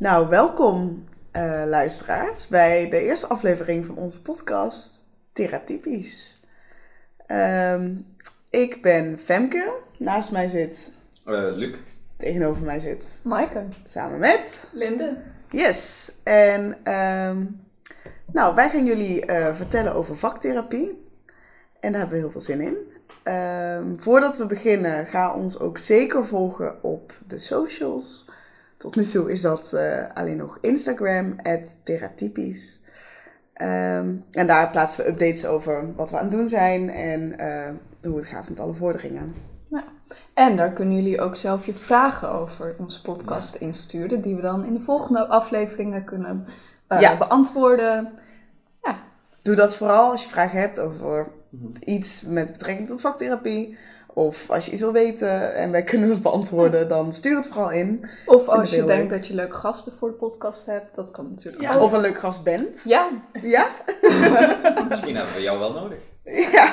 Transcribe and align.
Nou, 0.00 0.28
welkom 0.28 1.04
uh, 1.36 1.62
luisteraars 1.66 2.46
bij 2.46 2.88
de 2.88 3.00
eerste 3.00 3.26
aflevering 3.26 3.86
van 3.86 3.96
onze 3.96 4.22
podcast 4.22 5.04
Theratypisch. 5.32 6.40
Um, 7.26 8.06
ik 8.50 8.82
ben 8.82 9.18
Femke, 9.18 9.80
naast 9.98 10.32
mij 10.32 10.48
zit... 10.48 10.92
Uh, 11.26 11.56
Luc. 11.56 11.76
Tegenover 12.16 12.62
mij 12.62 12.78
zit... 12.78 13.20
Maaike. 13.24 13.64
Samen 13.84 14.18
met... 14.18 14.68
Linde. 14.72 15.16
Yes, 15.50 16.12
en 16.24 16.92
um, 16.94 17.60
nou, 18.32 18.54
wij 18.54 18.70
gaan 18.70 18.84
jullie 18.84 19.26
uh, 19.26 19.54
vertellen 19.54 19.94
over 19.94 20.16
vaktherapie. 20.16 21.06
En 21.80 21.92
daar 21.92 22.00
hebben 22.00 22.18
we 22.18 22.22
heel 22.22 22.32
veel 22.32 22.40
zin 22.40 22.60
in. 22.60 22.76
Um, 23.32 24.00
voordat 24.00 24.36
we 24.36 24.46
beginnen, 24.46 25.06
ga 25.06 25.34
ons 25.34 25.58
ook 25.58 25.78
zeker 25.78 26.26
volgen 26.26 26.82
op 26.82 27.12
de 27.26 27.38
socials. 27.38 28.38
Tot 28.80 28.96
nu 28.96 29.04
toe 29.04 29.30
is 29.30 29.40
dat 29.40 29.72
uh, 29.74 30.04
alleen 30.14 30.36
nog 30.36 30.58
Instagram, 30.60 31.36
theratypisch. 31.82 32.80
Um, 33.62 34.24
en 34.32 34.46
daar 34.46 34.70
plaatsen 34.70 35.04
we 35.04 35.10
updates 35.10 35.46
over 35.46 35.94
wat 35.94 36.10
we 36.10 36.16
aan 36.16 36.22
het 36.22 36.32
doen 36.32 36.48
zijn 36.48 36.90
en 36.90 37.20
uh, 37.40 38.10
hoe 38.10 38.16
het 38.16 38.26
gaat 38.26 38.48
met 38.48 38.60
alle 38.60 38.72
vorderingen. 38.72 39.34
Ja. 39.68 39.84
En 40.34 40.56
daar 40.56 40.72
kunnen 40.72 40.96
jullie 40.96 41.20
ook 41.20 41.36
zelf 41.36 41.66
je 41.66 41.74
vragen 41.74 42.30
over 42.30 42.74
onze 42.78 43.02
podcast 43.02 43.54
insturen, 43.54 44.20
die 44.20 44.36
we 44.36 44.42
dan 44.42 44.64
in 44.64 44.74
de 44.74 44.80
volgende 44.80 45.26
afleveringen 45.26 46.04
kunnen 46.04 46.46
uh, 46.88 47.00
ja. 47.00 47.16
beantwoorden. 47.16 48.12
Ja. 48.82 48.98
Doe 49.42 49.54
dat 49.54 49.76
vooral 49.76 50.10
als 50.10 50.22
je 50.22 50.28
vragen 50.28 50.60
hebt 50.60 50.78
over 50.78 51.26
iets 51.84 52.22
met 52.22 52.52
betrekking 52.52 52.88
tot 52.88 53.00
vaktherapie. 53.00 53.76
Of 54.14 54.50
als 54.50 54.64
je 54.64 54.72
iets 54.72 54.80
wil 54.80 54.92
weten 54.92 55.54
en 55.54 55.70
wij 55.70 55.82
kunnen 55.82 56.08
dat 56.08 56.22
beantwoorden, 56.22 56.88
dan 56.88 57.12
stuur 57.12 57.36
het 57.36 57.46
vooral 57.46 57.70
in. 57.70 58.04
Of 58.26 58.48
als 58.48 58.70
je 58.70 58.84
denkt 58.84 59.10
dat 59.10 59.26
je 59.26 59.34
leuke 59.34 59.54
gasten 59.54 59.92
voor 59.92 60.08
de 60.08 60.14
podcast 60.14 60.66
hebt, 60.66 60.94
dat 60.94 61.10
kan 61.10 61.28
natuurlijk 61.30 61.62
ja. 61.62 61.74
ook. 61.74 61.82
Of 61.82 61.92
een 61.92 62.00
leuk 62.00 62.18
gast 62.18 62.42
bent. 62.42 62.82
Ja. 62.84 63.08
Ja? 63.42 63.68
Misschien 64.88 65.16
hebben 65.16 65.34
we 65.34 65.40
jou 65.42 65.58
wel 65.58 65.72
nodig. 65.72 65.98
Ja. 66.24 66.72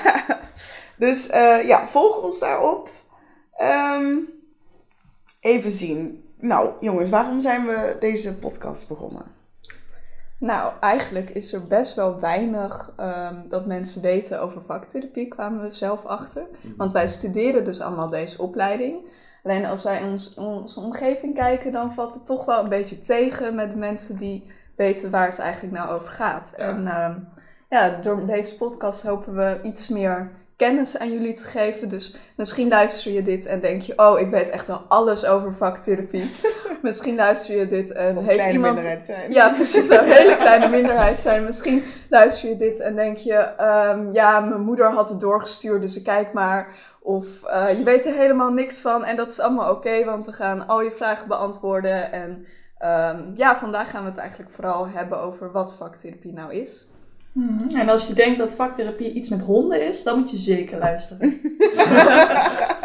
Dus 0.97 1.29
uh, 1.29 1.67
ja, 1.67 1.87
volg 1.87 2.21
ons 2.21 2.39
daarop. 2.39 2.89
Um, 3.61 4.29
even 5.39 5.71
zien. 5.71 6.23
Nou, 6.39 6.69
jongens, 6.79 7.09
waarom 7.09 7.41
zijn 7.41 7.65
we 7.65 7.95
deze 7.99 8.37
podcast 8.37 8.87
begonnen? 8.87 9.36
Nou, 10.39 10.73
eigenlijk 10.79 11.29
is 11.29 11.53
er 11.53 11.67
best 11.67 11.95
wel 11.95 12.19
weinig 12.19 12.93
um, 12.99 13.45
dat 13.49 13.65
mensen 13.65 14.01
weten 14.01 14.41
over 14.41 14.61
vaktherapie, 14.61 15.27
kwamen 15.27 15.61
we 15.61 15.71
zelf 15.71 16.05
achter. 16.05 16.47
Want 16.77 16.91
wij 16.91 17.07
studeren 17.07 17.63
dus 17.63 17.81
allemaal 17.81 18.09
deze 18.09 18.41
opleiding. 18.41 19.09
Alleen 19.43 19.65
als 19.65 19.83
wij 19.83 20.01
in 20.01 20.09
ons, 20.09 20.33
onze 20.33 20.79
omgeving 20.79 21.35
kijken, 21.35 21.71
dan 21.71 21.93
valt 21.93 22.13
het 22.13 22.25
toch 22.25 22.45
wel 22.45 22.63
een 22.63 22.69
beetje 22.69 22.99
tegen 22.99 23.55
met 23.55 23.71
de 23.71 23.77
mensen 23.77 24.17
die 24.17 24.51
weten 24.75 25.11
waar 25.11 25.27
het 25.27 25.39
eigenlijk 25.39 25.73
nou 25.73 25.89
over 25.89 26.13
gaat. 26.13 26.53
Ja. 26.57 26.63
En 26.63 27.03
um, 27.03 27.27
ja, 27.69 27.89
door 28.01 28.25
deze 28.25 28.57
podcast 28.57 29.03
hopen 29.03 29.35
we 29.35 29.59
iets 29.63 29.87
meer 29.87 30.31
kennis 30.55 30.97
aan 30.97 31.11
jullie 31.11 31.33
te 31.33 31.43
geven. 31.43 31.89
Dus 31.89 32.15
misschien 32.35 32.67
luister 32.67 33.11
je 33.11 33.21
dit 33.21 33.45
en 33.45 33.59
denk 33.59 33.81
je, 33.81 33.93
oh, 33.97 34.19
ik 34.19 34.29
weet 34.29 34.49
echt 34.49 34.67
wel 34.67 34.81
alles 34.87 35.25
over 35.25 35.55
vaktherapie. 35.55 36.31
misschien 36.81 37.15
luister 37.15 37.57
je 37.57 37.67
dit 37.67 37.91
en 37.91 38.17
heeft 38.17 38.33
kleine 38.33 38.53
iemand. 38.53 38.73
minderheid 38.73 39.05
zijn. 39.05 39.31
Ja, 39.31 39.49
precies, 39.49 39.89
een 39.89 40.05
hele 40.05 40.35
kleine 40.35 40.67
minderheid 40.67 41.19
zijn. 41.19 41.43
Misschien 41.43 41.83
luister 42.09 42.49
je 42.49 42.57
dit 42.57 42.79
en 42.79 42.95
denk 42.95 43.17
je, 43.17 43.49
um, 43.93 44.13
ja, 44.13 44.39
mijn 44.39 44.61
moeder 44.61 44.91
had 44.91 45.09
het 45.09 45.19
doorgestuurd, 45.19 45.81
dus 45.81 45.97
ik 45.97 46.03
kijk 46.03 46.33
maar. 46.33 46.75
Of 47.01 47.25
uh, 47.45 47.77
je 47.77 47.83
weet 47.83 48.05
er 48.05 48.13
helemaal 48.13 48.51
niks 48.51 48.79
van 48.79 49.05
en 49.05 49.15
dat 49.15 49.31
is 49.31 49.39
allemaal 49.39 49.69
oké, 49.69 49.87
okay, 49.87 50.05
want 50.05 50.25
we 50.25 50.31
gaan 50.31 50.67
al 50.67 50.81
je 50.81 50.91
vragen 50.91 51.27
beantwoorden. 51.27 52.11
En 52.11 52.45
um, 52.81 53.31
ja, 53.35 53.57
vandaag 53.57 53.89
gaan 53.89 54.03
we 54.03 54.09
het 54.09 54.19
eigenlijk 54.19 54.49
vooral 54.49 54.87
hebben 54.87 55.19
over 55.19 55.51
wat 55.51 55.75
vaktherapie 55.75 56.33
nou 56.33 56.53
is. 56.53 56.87
Mm-hmm. 57.33 57.79
En 57.79 57.89
als 57.89 58.07
je 58.07 58.13
denkt 58.13 58.37
dat 58.37 58.51
vaktherapie 58.51 59.13
iets 59.13 59.29
met 59.29 59.41
honden 59.41 59.87
is, 59.87 60.03
dan 60.03 60.17
moet 60.17 60.31
je 60.31 60.37
zeker 60.37 60.77
luisteren. 60.77 61.39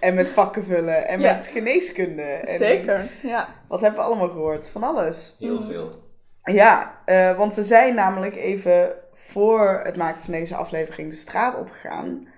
en 0.00 0.14
met 0.14 0.28
vakken 0.28 0.64
vullen 0.64 1.06
en 1.06 1.20
ja. 1.20 1.34
met 1.34 1.46
geneeskunde. 1.46 2.22
En 2.22 2.56
zeker, 2.56 3.10
ja. 3.22 3.48
Wat 3.68 3.80
hebben 3.80 4.00
we 4.00 4.06
allemaal 4.06 4.28
gehoord? 4.28 4.68
Van 4.68 4.82
alles. 4.82 5.36
Heel 5.38 5.62
veel. 5.62 6.08
Ja, 6.44 7.00
uh, 7.06 7.36
want 7.36 7.54
we 7.54 7.62
zijn 7.62 7.94
namelijk 7.94 8.36
even 8.36 8.92
voor 9.14 9.80
het 9.84 9.96
maken 9.96 10.22
van 10.22 10.32
deze 10.32 10.56
aflevering 10.56 11.10
de 11.10 11.16
straat 11.16 11.56
opgegaan. 11.56 12.28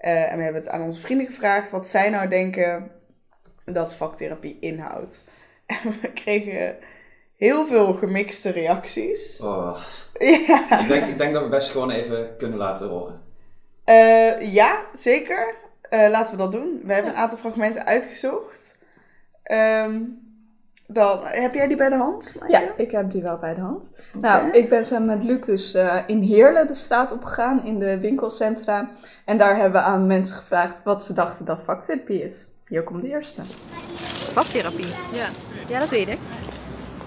Uh, 0.00 0.30
en 0.32 0.36
we 0.36 0.42
hebben 0.42 0.62
het 0.62 0.70
aan 0.70 0.82
onze 0.82 1.00
vrienden 1.00 1.26
gevraagd 1.26 1.70
wat 1.70 1.88
zij 1.88 2.10
nou 2.10 2.28
denken 2.28 2.90
dat 3.64 3.94
vaktherapie 3.94 4.56
inhoudt. 4.60 5.24
En 5.66 5.94
we 6.00 6.12
kregen 6.12 6.76
heel 7.36 7.66
veel 7.66 7.92
gemixte 7.92 8.50
reacties. 8.50 9.40
Oh. 9.42 9.76
Ja. 10.46 10.80
Ik, 10.80 10.88
denk, 10.88 11.06
ik 11.06 11.18
denk 11.18 11.34
dat 11.34 11.42
we 11.42 11.48
best 11.48 11.70
gewoon 11.70 11.90
even 11.90 12.36
kunnen 12.36 12.58
laten 12.58 12.88
horen. 12.88 13.20
Uh, 13.86 14.52
ja, 14.52 14.84
zeker. 14.94 15.54
Uh, 15.90 16.08
laten 16.08 16.30
we 16.30 16.36
dat 16.36 16.52
doen. 16.52 16.80
We 16.84 16.92
hebben 16.92 17.12
een 17.12 17.18
aantal 17.18 17.38
fragmenten 17.38 17.86
uitgezocht. 17.86 18.78
Um, 19.52 20.28
dan, 20.86 21.18
heb 21.22 21.54
jij 21.54 21.68
die 21.68 21.76
bij 21.76 21.88
de 21.88 21.96
hand? 21.96 22.34
Ja, 22.48 22.62
ik 22.76 22.90
heb 22.90 23.10
die 23.10 23.22
wel 23.22 23.38
bij 23.38 23.54
de 23.54 23.60
hand. 23.60 24.04
Okay. 24.16 24.30
Nou, 24.30 24.52
ik 24.52 24.68
ben 24.68 24.84
samen 24.84 25.06
met 25.06 25.24
Luc 25.24 25.44
dus 25.44 25.74
uh, 25.74 25.96
in 26.06 26.20
Heerlen 26.20 26.66
de 26.66 26.74
straat 26.74 27.12
opgegaan, 27.12 27.64
in 27.64 27.78
de 27.78 27.98
winkelcentra. 27.98 28.90
En 29.24 29.36
daar 29.36 29.56
hebben 29.56 29.80
we 29.80 29.86
aan 29.86 30.06
mensen 30.06 30.36
gevraagd 30.36 30.82
wat 30.82 31.02
ze 31.02 31.12
dachten 31.12 31.44
dat 31.44 31.64
vaktherapie 31.64 32.24
is. 32.24 32.50
Hier 32.66 32.82
komt 32.82 33.02
de 33.02 33.08
eerste. 33.08 33.42
Vaktherapie? 34.32 34.94
Ja. 35.12 35.26
Ja, 35.68 35.78
dat 35.78 35.88
weet 35.88 36.08
ik. 36.08 36.18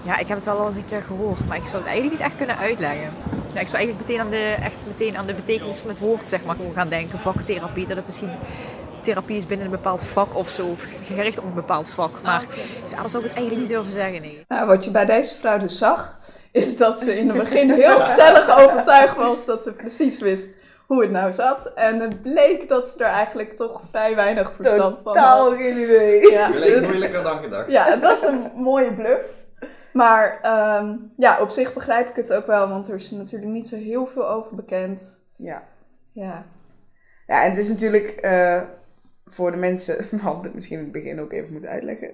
Ja, 0.02 0.18
ik 0.18 0.26
heb 0.26 0.36
het 0.36 0.46
wel 0.46 0.58
al 0.58 0.66
eens 0.66 0.76
een 0.76 0.84
keer 0.84 1.02
gehoord, 1.02 1.48
maar 1.48 1.56
ik 1.56 1.64
zou 1.64 1.76
het 1.76 1.86
eigenlijk 1.86 2.18
niet 2.18 2.26
echt 2.26 2.36
kunnen 2.36 2.58
uitleggen. 2.58 3.10
Ja, 3.54 3.60
ik 3.60 3.68
zou 3.68 3.76
eigenlijk 3.76 3.98
meteen 3.98 4.20
aan, 4.20 4.30
de, 4.30 4.56
echt 4.62 4.86
meteen 4.86 5.16
aan 5.16 5.26
de 5.26 5.34
betekenis 5.34 5.78
van 5.78 5.90
het 5.90 5.98
woord 5.98 6.28
zeg 6.28 6.44
maar, 6.44 6.56
gaan 6.74 6.88
denken. 6.88 7.18
Vaktherapie, 7.18 7.86
dat 7.86 7.96
het 7.96 8.06
misschien 8.06 8.30
therapie 9.04 9.36
is 9.36 9.46
binnen 9.46 9.66
een 9.66 9.72
bepaald 9.72 10.02
vak 10.02 10.36
of 10.36 10.48
zo. 10.48 10.66
Of 10.66 10.96
gericht 11.02 11.38
op 11.38 11.44
een 11.44 11.54
bepaald 11.54 11.90
vak. 11.90 12.22
Maar 12.22 12.34
Ah, 12.34 12.42
oké. 12.44 12.60
verder 12.86 13.08
zou 13.08 13.22
ik 13.24 13.28
het 13.28 13.38
eigenlijk 13.38 13.56
niet 13.56 13.68
durven 13.76 13.92
zeggen, 13.92 14.20
nee. 14.20 14.44
Nou, 14.48 14.66
wat 14.66 14.84
je 14.84 14.90
bij 14.90 15.04
deze 15.04 15.34
vrouw 15.34 15.58
dus 15.58 15.78
zag, 15.78 16.20
is 16.52 16.76
dat 16.76 17.00
ze 17.00 17.18
in 17.18 17.28
het 17.28 17.38
begin 17.38 17.70
heel 17.70 18.00
stellig 18.00 18.58
overtuigd 18.64 19.16
was 19.16 19.46
dat 19.46 19.62
ze 19.62 19.72
precies 19.72 20.20
wist 20.20 20.58
hoe 20.86 21.02
het 21.02 21.10
nou 21.10 21.32
zat. 21.32 21.72
En 21.74 22.00
het 22.00 22.22
bleek 22.22 22.68
dat 22.68 22.88
ze 22.88 22.98
er 23.04 23.10
eigenlijk 23.10 23.56
toch 23.56 23.80
vrij 23.90 24.14
weinig 24.16 24.52
verstand 24.60 25.00
van 25.00 25.12
Totaal 25.12 25.44
had. 25.48 25.56
geen 25.56 25.78
idee. 25.82 26.30
Ja, 26.30 26.48
dus- 26.50 26.86
moeilijker 26.86 27.22
dan 27.22 27.38
gedacht. 27.42 27.70
ja, 27.70 27.84
het 27.84 28.02
was 28.02 28.22
een 28.22 28.50
mooie 28.56 28.92
bluff. 28.94 29.24
Maar 29.92 30.38
ehm, 30.42 30.96
ja, 31.16 31.40
op 31.40 31.50
zich 31.50 31.72
begrijp 31.72 32.08
ik 32.08 32.16
het 32.16 32.32
ook 32.32 32.46
wel, 32.46 32.68
want 32.68 32.88
er 32.88 32.94
is 32.94 33.10
natuurlijk 33.10 33.52
niet 33.52 33.68
zo 33.68 33.76
heel 33.76 34.06
veel 34.06 34.28
over 34.28 34.54
bekend. 34.54 35.24
Ja. 35.36 35.62
Ja, 36.12 36.44
Ja, 37.26 37.42
en 37.42 37.48
het 37.48 37.58
is 37.58 37.68
natuurlijk 37.68 38.06
eh, 38.08 38.60
voor 39.26 39.50
de 39.50 39.56
mensen, 39.58 39.96
we 40.10 40.16
hadden 40.16 40.42
het 40.42 40.54
misschien 40.54 40.78
in 40.78 40.82
het 40.84 40.92
begin 40.92 41.20
ook 41.20 41.32
even 41.32 41.52
moeten 41.52 41.70
uitleggen, 41.70 42.08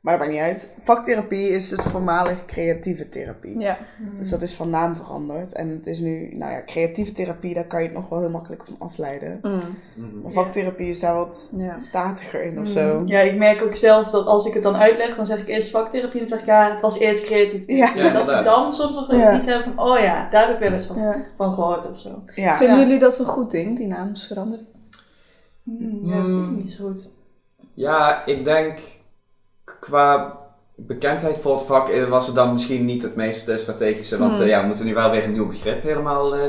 maar 0.00 0.18
dat 0.18 0.26
maakt 0.26 0.32
niet 0.38 0.46
uit. 0.48 0.72
Vaktherapie 0.82 1.48
is 1.48 1.70
het 1.70 1.82
voormalig 1.82 2.44
creatieve 2.44 3.08
therapie. 3.08 3.58
ja. 3.60 3.78
Dus 4.18 4.30
dat 4.30 4.42
is 4.42 4.54
van 4.54 4.70
naam 4.70 4.94
veranderd. 4.96 5.52
En 5.52 5.68
het 5.68 5.86
is 5.86 6.00
nu, 6.00 6.34
nou 6.34 6.52
ja, 6.52 6.62
creatieve 6.66 7.12
therapie, 7.12 7.54
daar 7.54 7.66
kan 7.66 7.80
je 7.80 7.86
het 7.88 7.96
nog 7.96 8.08
wel 8.08 8.18
heel 8.20 8.30
makkelijk 8.30 8.62
van 8.66 8.76
afleiden. 8.78 9.38
Mm, 9.42 9.58
Mhm. 9.94 10.20
Maar 10.22 10.32
vaktherapie 10.32 10.88
is 10.88 11.00
daar 11.00 11.14
wat 11.14 11.52
ja. 11.56 11.78
statiger 11.78 12.42
in 12.44 12.58
of 12.60 12.66
zo. 12.68 13.02
Ja, 13.06 13.20
ik 13.20 13.36
merk 13.36 13.62
ook 13.62 13.74
zelf 13.74 14.10
dat 14.10 14.26
als 14.26 14.46
ik 14.46 14.54
het 14.54 14.62
dan 14.62 14.76
uitleg, 14.76 15.16
dan 15.16 15.26
zeg 15.26 15.40
ik 15.40 15.48
eerst 15.48 15.70
vaktherapie. 15.70 16.18
Dan 16.20 16.28
zeg 16.28 16.40
ik 16.40 16.46
ja, 16.46 16.70
het 16.70 16.80
was 16.80 16.98
eerst 16.98 17.22
creatief. 17.24 17.62
Ja. 17.66 17.92
Ja, 17.94 18.12
dat 18.12 18.28
ze 18.28 18.40
dan 18.42 18.72
soms 18.72 18.94
nog 18.94 19.12
Ja. 19.12 19.36
iets 19.36 19.46
hebben 19.46 19.74
van, 19.74 19.86
oh 19.88 19.98
ja, 19.98 20.28
daar 20.30 20.46
heb 20.46 20.54
ik 20.54 20.62
wel 20.62 20.72
eens 20.72 20.86
van, 20.86 20.98
Ja. 20.98 21.16
van 21.36 21.52
gehoord 21.52 21.90
of 21.90 21.98
zo. 21.98 22.22
Ja. 22.34 22.56
Vinden 22.56 22.76
Ja. 22.78 22.82
jullie 22.82 22.98
dat 22.98 23.18
een 23.18 23.26
goed 23.26 23.50
ding, 23.50 23.76
die 23.76 23.86
naamsverandering? 23.86 24.68
Hmm, 25.78 26.00
ja, 26.08 26.16
dat 26.16 26.26
weet 26.26 26.44
ik 26.44 26.50
niet 26.56 26.70
zo 26.70 26.84
goed. 26.86 27.10
Ja, 27.74 28.24
ik 28.26 28.44
denk 28.44 28.78
qua 29.80 30.36
bekendheid 30.76 31.38
voor 31.38 31.54
het 31.56 31.64
vak 31.66 31.88
eh, 31.88 32.08
was 32.08 32.26
het 32.26 32.34
dan 32.36 32.52
misschien 32.52 32.84
niet 32.84 33.02
het 33.02 33.16
meest 33.16 33.48
eh, 33.48 33.56
strategische. 33.56 34.18
Want 34.18 34.32
Hmm. 34.32 34.42
eh, 34.42 34.48
ja, 34.48 34.60
we 34.60 34.66
moeten 34.66 34.84
nu 34.86 34.94
wel 34.94 35.10
weer 35.10 35.24
een 35.24 35.32
nieuw 35.32 35.46
begrip 35.46 35.82
helemaal 35.82 36.34
eh, 36.36 36.40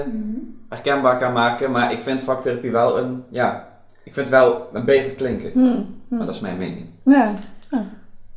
herkenbaar 0.69 1.19
gaan 1.19 1.33
maken. 1.33 1.71
Maar 1.71 1.91
ik 1.91 2.01
vind 2.01 2.21
vaktherapie 2.21 2.71
wel 2.71 2.97
een, 2.97 3.23
ja, 3.29 3.67
ik 4.03 4.13
vind 4.13 4.27
het 4.29 4.35
wel 4.39 4.67
een 4.73 4.85
beter 4.85 5.11
klinken. 5.11 5.51
Hmm, 5.51 5.65
Maar 5.65 5.83
hmm. 6.09 6.25
dat 6.25 6.35
is 6.35 6.41
mijn 6.41 6.57
mening. 6.57 6.87
Ja. 7.05 7.33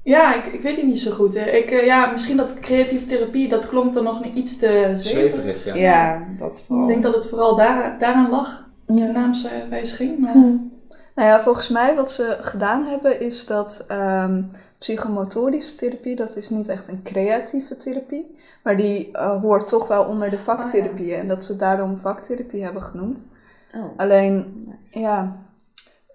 Ja, 0.04 0.34
ik, 0.34 0.46
ik 0.52 0.60
weet 0.60 0.76
het 0.76 0.86
niet 0.86 1.00
zo 1.00 1.10
goed. 1.10 1.34
Hè. 1.34 1.50
Ik, 1.50 1.84
ja, 1.84 2.10
misschien 2.10 2.36
dat 2.36 2.58
creatieve 2.60 3.04
therapie, 3.06 3.48
dat 3.48 3.68
klonk 3.68 3.92
dan 3.94 4.04
nog 4.04 4.24
iets 4.34 4.58
te 4.58 4.90
zweverig. 4.94 5.32
Zweverig, 5.32 5.64
ja. 5.64 5.74
Ja, 5.74 6.26
dat 6.38 6.64
vooral. 6.66 6.84
Ik 6.84 6.90
denk 6.90 7.02
dat 7.02 7.14
het 7.14 7.28
vooral 7.28 7.56
daar, 7.56 7.98
daaraan 7.98 8.30
lag, 8.30 8.68
de 8.86 9.02
Ja. 9.02 9.10
naamswijziging. 9.10 10.18
Maar... 10.18 10.32
Hmm. 10.32 10.71
Nou 11.14 11.28
ja, 11.28 11.42
volgens 11.42 11.68
mij 11.68 11.94
wat 11.94 12.10
ze 12.10 12.38
gedaan 12.40 12.84
hebben 12.84 13.20
is 13.20 13.46
dat 13.46 13.84
ehm, 13.88 14.42
psychomotorische 14.78 15.76
therapie, 15.76 16.16
dat 16.16 16.36
is 16.36 16.48
niet 16.50 16.68
echt 16.68 16.88
een 16.88 17.02
creatieve 17.02 17.76
therapie, 17.76 18.38
maar 18.62 18.76
die 18.76 19.10
eh, 19.12 19.40
hoort 19.40 19.66
toch 19.66 19.88
wel 19.88 20.04
onder 20.04 20.30
de 20.30 20.38
vaktherapie 20.38 21.14
en 21.14 21.28
dat 21.28 21.44
ze 21.44 21.56
daarom 21.56 21.98
vaktherapie 21.98 22.62
hebben 22.64 22.82
genoemd. 22.82 23.28
Oh, 23.74 23.84
Alleen, 23.96 24.54
nice. 24.66 24.98
ja, 24.98 25.36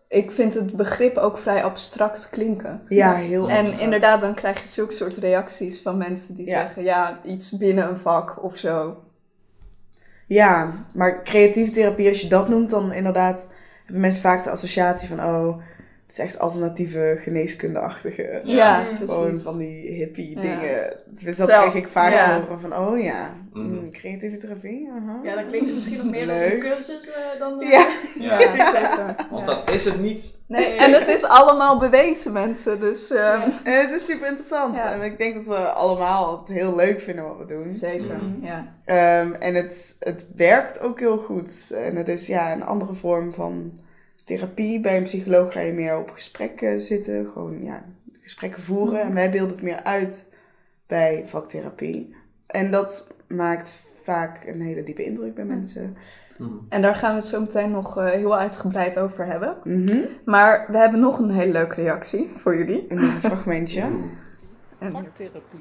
ik 0.08 0.32
vind 0.32 0.54
het 0.54 0.76
begrip 0.76 1.18
ook 1.18 1.38
vrij 1.38 1.64
abstract 1.64 2.30
klinken. 2.30 2.82
Ja, 2.88 3.14
heel 3.14 3.50
En 3.50 3.58
abstract. 3.58 3.84
inderdaad, 3.84 4.22
dan 4.22 4.34
krijg 4.34 4.62
je 4.62 4.68
zulke 4.68 4.94
soort 4.94 5.16
reacties 5.16 5.82
van 5.82 5.98
mensen 5.98 6.36
die 6.36 6.46
Ja. 6.46 6.60
zeggen, 6.60 6.84
ja, 6.84 7.20
iets 7.24 7.58
binnen 7.58 7.90
een 7.90 7.98
vak 7.98 8.44
of 8.44 8.58
zo. 8.58 8.98
Ja, 10.28 10.72
maar 10.94 11.24
creatieve 11.24 11.72
therapie, 11.72 12.08
als 12.08 12.22
je 12.22 12.28
dat 12.28 12.50
noemt, 12.50 12.70
dan 12.70 12.92
inderdaad 12.94 13.48
hebben 13.88 14.02
mensen 14.02 14.22
vaak 14.22 14.44
de 14.44 14.50
associatie 14.50 15.08
van, 15.08 15.24
oh, 15.24 15.58
het 16.08 16.18
is 16.18 16.20
echt 16.24 16.40
alternatieve 16.40 17.16
geneeskundeachtige. 17.20 18.40
Ja. 18.44 18.84
Gewoon 19.06 19.26
precies. 19.26 19.44
van 19.44 19.58
die 19.58 19.92
hippie 19.92 20.36
Ja. 20.36 20.42
dingen. 20.42 20.96
Dus 21.06 21.38
dat 21.38 21.48
kreeg 21.52 21.74
ik 21.74 21.88
vaak 21.88 22.12
ja. 22.12 22.36
te 22.36 22.42
horen 22.42 22.62
van, 22.62 22.76
oh 22.78 23.00
ja, 23.04 23.34
Mhm. 23.54 23.66
mm, 23.74 23.92
creatieve 23.92 24.38
therapie. 24.38 24.90
aha. 24.96 25.20
Ja, 25.24 25.36
dat 25.36 25.46
klinkt 25.46 25.74
misschien 25.74 25.98
nog 25.98 26.10
meer 26.10 26.30
als 26.32 26.40
Leuk. 26.40 26.54
een 26.54 26.60
cursus 26.60 27.08
eh, 27.08 27.40
dan... 27.40 27.62
eh, 27.62 27.70
Ja. 27.72 27.88
Ja, 28.30 28.40
Ja. 28.40 28.72
zeker. 28.74 29.16
Want 29.32 29.48
Ja. 29.48 29.54
dat 29.56 29.70
is 29.72 29.86
het 29.86 30.00
niet. 30.02 30.36
Nee, 30.48 30.66
en 30.76 30.92
het 30.92 31.08
is 31.08 31.24
allemaal 31.24 31.80
bewezen, 31.80 32.32
mensen. 32.34 32.80
Dus 32.80 33.12
ehm, 33.12 33.42
En 33.64 33.80
het 33.88 33.92
is 33.92 34.06
super 34.06 34.28
interessant. 34.28 34.76
Ja. 34.76 34.94
En 34.94 35.02
ik 35.02 35.18
denk 35.18 35.36
dat 35.36 35.46
we 35.46 35.56
allemaal 35.56 36.40
het 36.40 36.48
heel 36.48 36.76
leuk 36.76 37.00
vinden 37.02 37.24
wat 37.28 37.38
we 37.38 37.46
doen. 37.46 37.70
zeker, 37.70 38.16
Mhm. 38.16 38.46
ja. 38.46 38.74
Ehm, 38.86 39.34
en 39.34 39.56
het, 39.56 39.96
het 40.00 40.26
werkt 40.36 40.80
ook 40.80 41.00
heel 41.00 41.18
goed. 41.18 41.72
En 41.76 41.96
het 41.96 42.08
is 42.08 42.28
ja, 42.28 42.54
een 42.54 42.64
andere 42.66 42.94
vorm 42.94 43.34
van 43.34 43.72
therapie. 44.28 44.80
Bij 44.80 44.98
een 44.98 45.04
psycholoog 45.04 45.52
ga 45.52 45.60
je 45.60 45.74
meer 45.74 45.98
op 45.98 46.10
gesprekken 46.10 46.82
zitten. 46.82 47.30
Gewoon 47.34 47.64
ja, 47.64 47.84
gesprekken 48.22 48.62
voeren. 48.62 49.02
En 49.02 49.14
wij 49.14 49.32
beelden 49.32 49.56
het 49.56 49.62
meer 49.62 49.84
uit 49.84 50.34
bij 50.88 51.24
vaktherapie. 51.26 52.16
En 52.48 52.72
dat 52.72 53.14
maakt 53.28 53.84
vaak 54.02 54.46
een 54.46 54.62
hele 54.62 54.84
diepe 54.84 55.04
indruk 55.04 55.36
bij 55.36 55.46
mensen. 55.46 55.98
Mhm. 56.38 56.54
En 56.70 56.82
daar 56.82 56.96
gaan 56.96 57.10
we 57.10 57.20
het 57.20 57.28
zo 57.28 57.40
meteen 57.40 57.72
nog 57.72 57.98
eh, 57.98 58.06
heel 58.06 58.38
uitgebreid 58.38 59.00
over 59.00 59.26
hebben. 59.26 59.58
Mhm. 59.64 60.00
Maar 60.26 60.66
we 60.72 60.78
hebben 60.78 61.00
nog 61.00 61.20
een 61.20 61.30
hele 61.30 61.52
leuke 61.52 61.76
reactie 61.76 62.32
voor 62.34 62.58
jullie. 62.58 62.86
Een 62.90 63.00
fragmentje. 63.00 63.84
En, 64.80 64.92
Vaktherapie. 64.92 65.60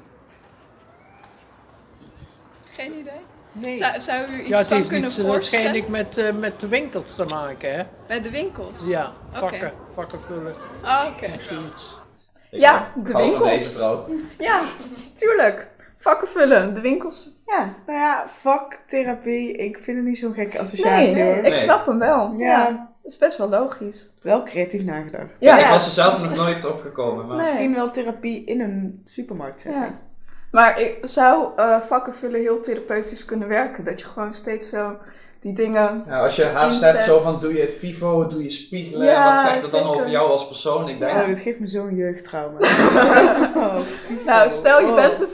geen 2.65 2.93
idee? 2.93 3.21
Nee. 3.61 3.75
Zou, 3.75 3.99
zou 3.99 4.31
u 4.31 4.39
iets 4.39 4.49
ja, 4.49 4.63
van 4.63 4.67
kunnen 4.67 5.09
iets 5.09 5.19
voorstellen? 5.19 5.31
waarschijnlijk 5.31 5.87
met, 5.87 6.17
eh, 6.17 6.33
met 6.33 6.59
de 6.59 6.67
winkels 6.67 7.15
te 7.15 7.25
maken, 7.25 7.75
hè? 7.75 7.83
Bij 8.07 8.21
de 8.21 8.29
winkels? 8.31 8.87
Ja, 8.87 9.11
vakken, 9.31 9.71
vakken 9.93 10.19
vullen 10.21 10.55
Ah, 10.83 11.05
oké. 11.13 11.25
Ik 11.25 11.39
Ja, 12.61 12.91
de 13.03 13.09
ik 13.09 13.15
winkels. 13.17 13.49
deze 13.49 13.69
vrouw. 13.69 14.05
Ja, 14.37 14.61
tuurlijk. 15.13 15.67
Vakken 15.97 16.27
vullen, 16.27 16.73
de 16.73 16.81
winkels. 16.81 17.29
Ja. 17.45 17.73
Nou 17.85 17.99
ja, 17.99 18.25
vaktherapie. 18.27 19.51
Ik 19.53 19.77
vind 19.77 19.97
het 19.97 20.05
niet 20.05 20.17
zo'n 20.17 20.33
gekke 20.33 20.59
associatie 20.59 21.15
Nee, 21.15 21.23
hoor. 21.23 21.35
ik 21.37 21.41
Nee. 21.43 21.57
snap 21.57 21.85
hem 21.85 21.99
wel. 21.99 22.33
Ja. 22.37 22.45
Ja. 22.45 22.69
Dat 23.03 23.11
is 23.11 23.17
best 23.17 23.37
wel 23.37 23.49
logisch. 23.49 24.11
Wel 24.21 24.43
creatief 24.43 24.83
nagedacht. 24.83 25.29
Ja. 25.39 25.57
Ik 25.59 25.65
was 25.69 25.85
er 25.85 25.91
zelf 25.91 26.23
nog 26.23 26.35
nooit 26.35 26.65
opgekomen. 26.65 27.27
Maar 27.27 27.37
Nee. 27.37 27.45
Misschien 27.45 27.73
wel 27.73 27.91
therapie 27.91 28.43
in 28.43 28.61
een 28.61 29.01
supermarkt 29.05 29.61
zetten. 29.61 29.81
Ja. 29.83 29.97
Maar 30.51 30.81
ik 30.81 30.97
zou 31.01 31.47
eh, 31.55 31.77
vakken 31.87 32.13
vullen 32.15 32.39
heel 32.39 32.59
therapeutisch 32.61 33.25
kunnen 33.25 33.47
werken. 33.47 33.83
Dat 33.83 33.99
je 33.99 34.05
gewoon 34.05 34.33
steeds 34.33 34.69
zo 34.69 34.95
die 35.39 35.53
dingen... 35.53 36.03
Ja, 36.07 36.19
als 36.23 36.35
je 36.35 36.45
haast 36.45 36.73
Inzet. 36.75 36.91
hebt, 36.91 37.03
zo 37.03 37.19
van 37.19 37.39
doe 37.39 37.53
je 37.53 37.61
het 37.61 37.73
FIFO, 37.73 38.27
doe 38.27 38.43
je 38.43 38.49
spiegelen, 38.49 39.05
Ja, 39.07 39.29
wat 39.31 39.39
zegt 39.39 39.61
het 39.61 39.71
dan 39.71 39.83
over 39.83 40.09
jou 40.09 40.29
als 40.29 40.47
persoon? 40.47 40.89
Ik 40.89 40.99
denk, 40.99 41.11
Oh, 41.11 41.25
dit 41.25 41.39
geeft 41.39 41.59
me 41.59 41.67
zo'n 41.67 41.95
jeugdtrauma. 41.95 42.57
Oh. 43.55 43.75
Nou, 44.25 44.49
stel 44.49 44.79
je 44.81 44.87
Oh. 44.87 44.95
bent 44.95 45.19
een, 45.19 45.27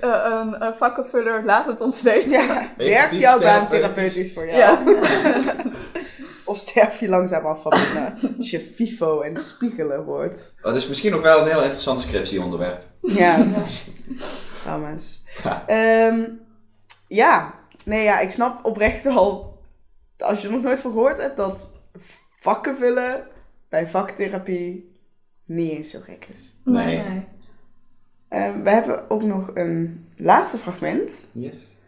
eh, 0.00 0.24
een, 0.40 0.54
eh, 0.60 0.68
vakkenvuller, 0.78 1.44
laat 1.44 1.66
het 1.66 1.80
ons 1.80 2.02
weten. 2.02 2.30
Ja, 2.30 2.70
Heeft 2.76 2.90
werkt 2.90 3.18
jouw 3.18 3.40
baan 3.40 3.68
therapeutisch? 3.68 4.32
therapeutisch 4.32 4.32
voor 4.32 4.46
jou? 4.46 4.78
Of 6.46 6.56
sterf 6.56 7.00
je 7.00 7.08
langzaam 7.08 7.46
af 7.46 7.62
van 7.62 7.70
binnen 7.70 8.36
als 8.38 8.50
je 8.50 8.60
FIFO 8.60 9.20
en 9.20 9.36
spiegelen 9.36 10.04
hoort? 10.04 10.54
dat 10.62 10.76
is 10.76 10.88
misschien 10.88 11.14
ook 11.14 11.22
wel 11.22 11.40
een 11.40 11.50
heel 11.50 11.62
interessant 11.62 12.00
scriptieonderwerp. 12.00 12.82
Ja, 13.00 13.46
trauma's. 14.62 15.22
Ja. 15.42 15.66
Ehm, 15.66 16.28
ja, 17.08 17.54
nee 17.84 18.02
ja, 18.02 18.20
ik 18.20 18.30
snap 18.30 18.64
oprecht 18.64 19.02
wel, 19.02 19.58
als 20.18 20.40
je 20.40 20.46
er 20.46 20.54
nog 20.54 20.62
nooit 20.62 20.80
van 20.80 20.92
gehoord 20.92 21.16
hebt, 21.16 21.36
dat 21.36 21.72
vakken 22.30 22.76
vullen 22.76 23.26
bij 23.68 23.86
vaktherapie 23.86 24.94
niet 25.44 25.70
eens 25.70 25.90
zo 25.90 25.98
gek 26.02 26.26
is. 26.30 26.56
Nee. 26.64 27.26
Ehm, 28.28 28.62
we 28.62 28.70
hebben 28.70 29.10
ook 29.10 29.22
nog 29.22 29.50
een 29.54 30.06
laatste 30.16 30.58
fragment. 30.58 31.30
Yes. 31.32 31.78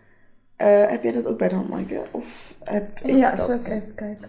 Eh, 0.59 0.87
heb 0.87 1.03
jij 1.03 1.13
dat 1.13 1.27
ook 1.27 1.39
bij 1.39 1.49
de 1.49 1.55
hand, 1.55 1.69
Maaike? 1.69 2.03
Of 2.11 2.55
heb 2.65 3.01
ik 3.03 3.15
Ja, 3.15 3.31
dat? 3.31 3.39
zal 3.45 3.55
ik 3.55 3.61
even 3.67 3.95
kijken. 3.95 4.29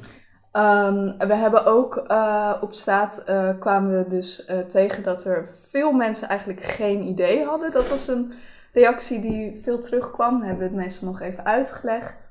Ehm, 0.51 1.27
we 1.27 1.35
hebben 1.35 1.65
ook 1.65 1.97
eh, 2.07 2.53
op 2.61 2.73
straat 2.73 3.23
eh, 3.25 3.49
kwamen 3.59 3.97
we 3.97 4.09
dus 4.09 4.49
tegen 4.67 5.03
dat 5.03 5.23
er 5.25 5.49
veel 5.69 5.91
mensen 5.91 6.27
eigenlijk 6.27 6.61
geen 6.61 7.03
idee 7.07 7.43
hadden. 7.43 7.71
Dat 7.71 7.89
was 7.89 8.07
een 8.07 8.33
reactie 8.73 9.19
die 9.19 9.59
veel 9.63 9.79
terugkwam. 9.79 10.41
Hebben 10.41 10.57
we 10.57 10.63
het 10.63 10.73
meestal 10.83 11.07
nog 11.07 11.21
even 11.21 11.45
uitgelegd. 11.45 12.29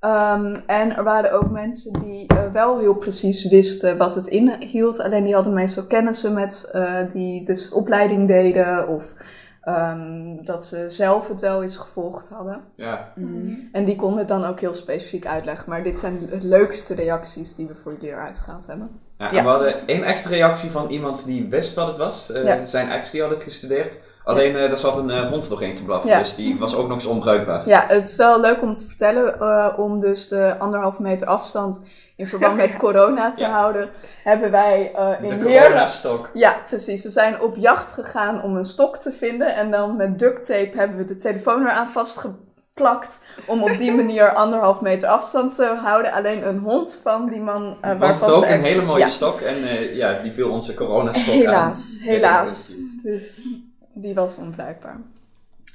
Ehm, 0.00 0.56
en 0.66 0.96
er 0.96 1.04
waren 1.04 1.32
ook 1.32 1.50
mensen 1.50 1.92
die 1.92 2.26
wel 2.52 2.78
heel 2.78 2.94
precies 2.94 3.48
wisten 3.48 3.96
wat 3.96 4.14
het 4.14 4.26
inhield. 4.26 5.00
Alleen 5.00 5.24
die 5.24 5.34
hadden 5.34 5.52
meestal 5.52 5.86
kennissen 5.86 6.32
met 6.32 6.70
die 7.12 7.44
dus 7.44 7.72
opleiding 7.72 8.28
deden 8.28 8.88
of 8.88 9.14
ehm, 9.62 10.36
dat 10.44 10.64
ze 10.64 10.84
zelf 10.90 11.28
het 11.28 11.40
wel 11.40 11.62
eens 11.62 11.76
gevolgd 11.76 12.28
hadden. 12.28 12.60
Ja. 12.74 13.12
Mhm. 13.14 13.52
En 13.72 13.84
die 13.84 13.96
konden 13.96 14.18
het 14.18 14.28
dan 14.28 14.44
ook 14.44 14.60
heel 14.60 14.74
specifiek 14.74 15.26
uitleggen. 15.26 15.70
Maar 15.70 15.82
dit 15.82 15.98
zijn 15.98 16.18
de 16.30 16.38
leukste 16.46 16.94
reacties 16.94 17.54
die 17.54 17.66
we 17.66 17.74
voor 17.74 17.92
jullie 17.92 18.08
eruit 18.08 18.38
gehaald 18.38 18.66
hebben. 18.66 18.90
Ja, 19.18 19.28
en 19.30 19.34
Ja. 19.36 19.42
we 19.42 19.48
hadden 19.48 19.86
één 19.86 20.02
echte 20.02 20.28
reactie 20.28 20.70
van 20.70 20.88
iemand 20.88 21.24
die 21.24 21.48
wist 21.48 21.74
wat 21.74 21.86
het 21.86 21.96
was. 21.96 22.32
Eh, 22.32 22.44
Ja. 22.44 22.64
Zijn 22.64 22.90
ex 22.90 23.10
die 23.10 23.20
had 23.20 23.30
het 23.30 23.42
gestudeerd. 23.42 24.00
Alleen 24.24 24.56
eh 24.56 24.68
daar 24.68 24.78
zat 24.78 24.96
een 24.96 25.10
eh, 25.10 25.28
hond 25.30 25.48
doorheen 25.48 25.74
te 25.74 25.84
blaffen, 25.84 26.10
Ja. 26.10 26.18
dus 26.18 26.34
die 26.34 26.58
was 26.58 26.76
ook 26.76 26.86
nog 26.86 26.96
eens 26.96 27.06
onbruikbaar. 27.06 27.68
Ja, 27.68 27.84
het 27.86 28.08
is 28.08 28.16
wel 28.16 28.40
leuk 28.40 28.62
om 28.62 28.74
te 28.74 28.86
vertellen. 28.86 29.40
eh, 29.40 29.68
om 29.76 30.00
dus 30.00 30.28
de 30.28 30.58
anderhalve 30.58 31.02
meter 31.02 31.26
afstand 31.26 31.84
in 32.18 32.26
verband 32.26 32.56
met 32.56 32.76
corona 32.86 33.32
te 33.32 33.40
Ja. 33.40 33.50
houden. 33.50 33.88
Hebben 34.22 34.50
wij 34.50 34.92
eh 34.94 35.08
De 35.20 35.26
in 35.26 35.32
Heerlen... 35.40 35.62
coronastok. 35.62 36.30
Ja, 36.34 36.56
precies. 36.66 37.02
We 37.02 37.10
zijn 37.10 37.40
op 37.40 37.56
jacht 37.56 37.92
gegaan 37.92 38.42
om 38.42 38.56
een 38.56 38.64
stok 38.64 38.96
te 38.96 39.12
vinden. 39.12 39.54
En 39.54 39.70
dan 39.70 39.96
met 39.96 40.18
duct 40.18 40.44
tape 40.44 40.70
hebben 40.74 40.96
we 40.96 41.04
de 41.04 41.16
telefoon 41.16 41.60
eraan 41.62 41.88
vastgeplakt. 41.88 43.20
Om 43.46 43.62
op 43.62 43.78
die 43.78 43.92
manier 44.02 44.32
anderhalf 44.32 44.80
meter 44.80 45.08
afstand 45.08 45.54
te 45.54 45.64
houden. 45.82 46.12
Alleen 46.12 46.46
een 46.48 46.58
hond 46.58 47.00
van 47.02 47.26
die 47.28 47.40
man... 47.40 47.62
Uh, 47.84 47.98
waarvan 47.98 48.28
het 48.28 48.36
ook 48.36 48.44
een 48.44 48.62
hele 48.64 48.84
mooie 48.84 48.98
Ja. 49.04 49.08
stok 49.08 49.40
en 49.40 49.62
eh, 49.62 49.94
ja, 49.96 50.22
die 50.22 50.32
viel 50.32 50.50
onze 50.50 50.74
coronastok 50.74 51.34
aan. 51.34 51.40
Helaas, 51.40 51.98
Ja, 52.02 52.10
helaas. 52.10 52.74
Dus 53.02 53.46
die 53.94 54.14
was 54.14 54.36
onbruikbaar. 54.36 54.96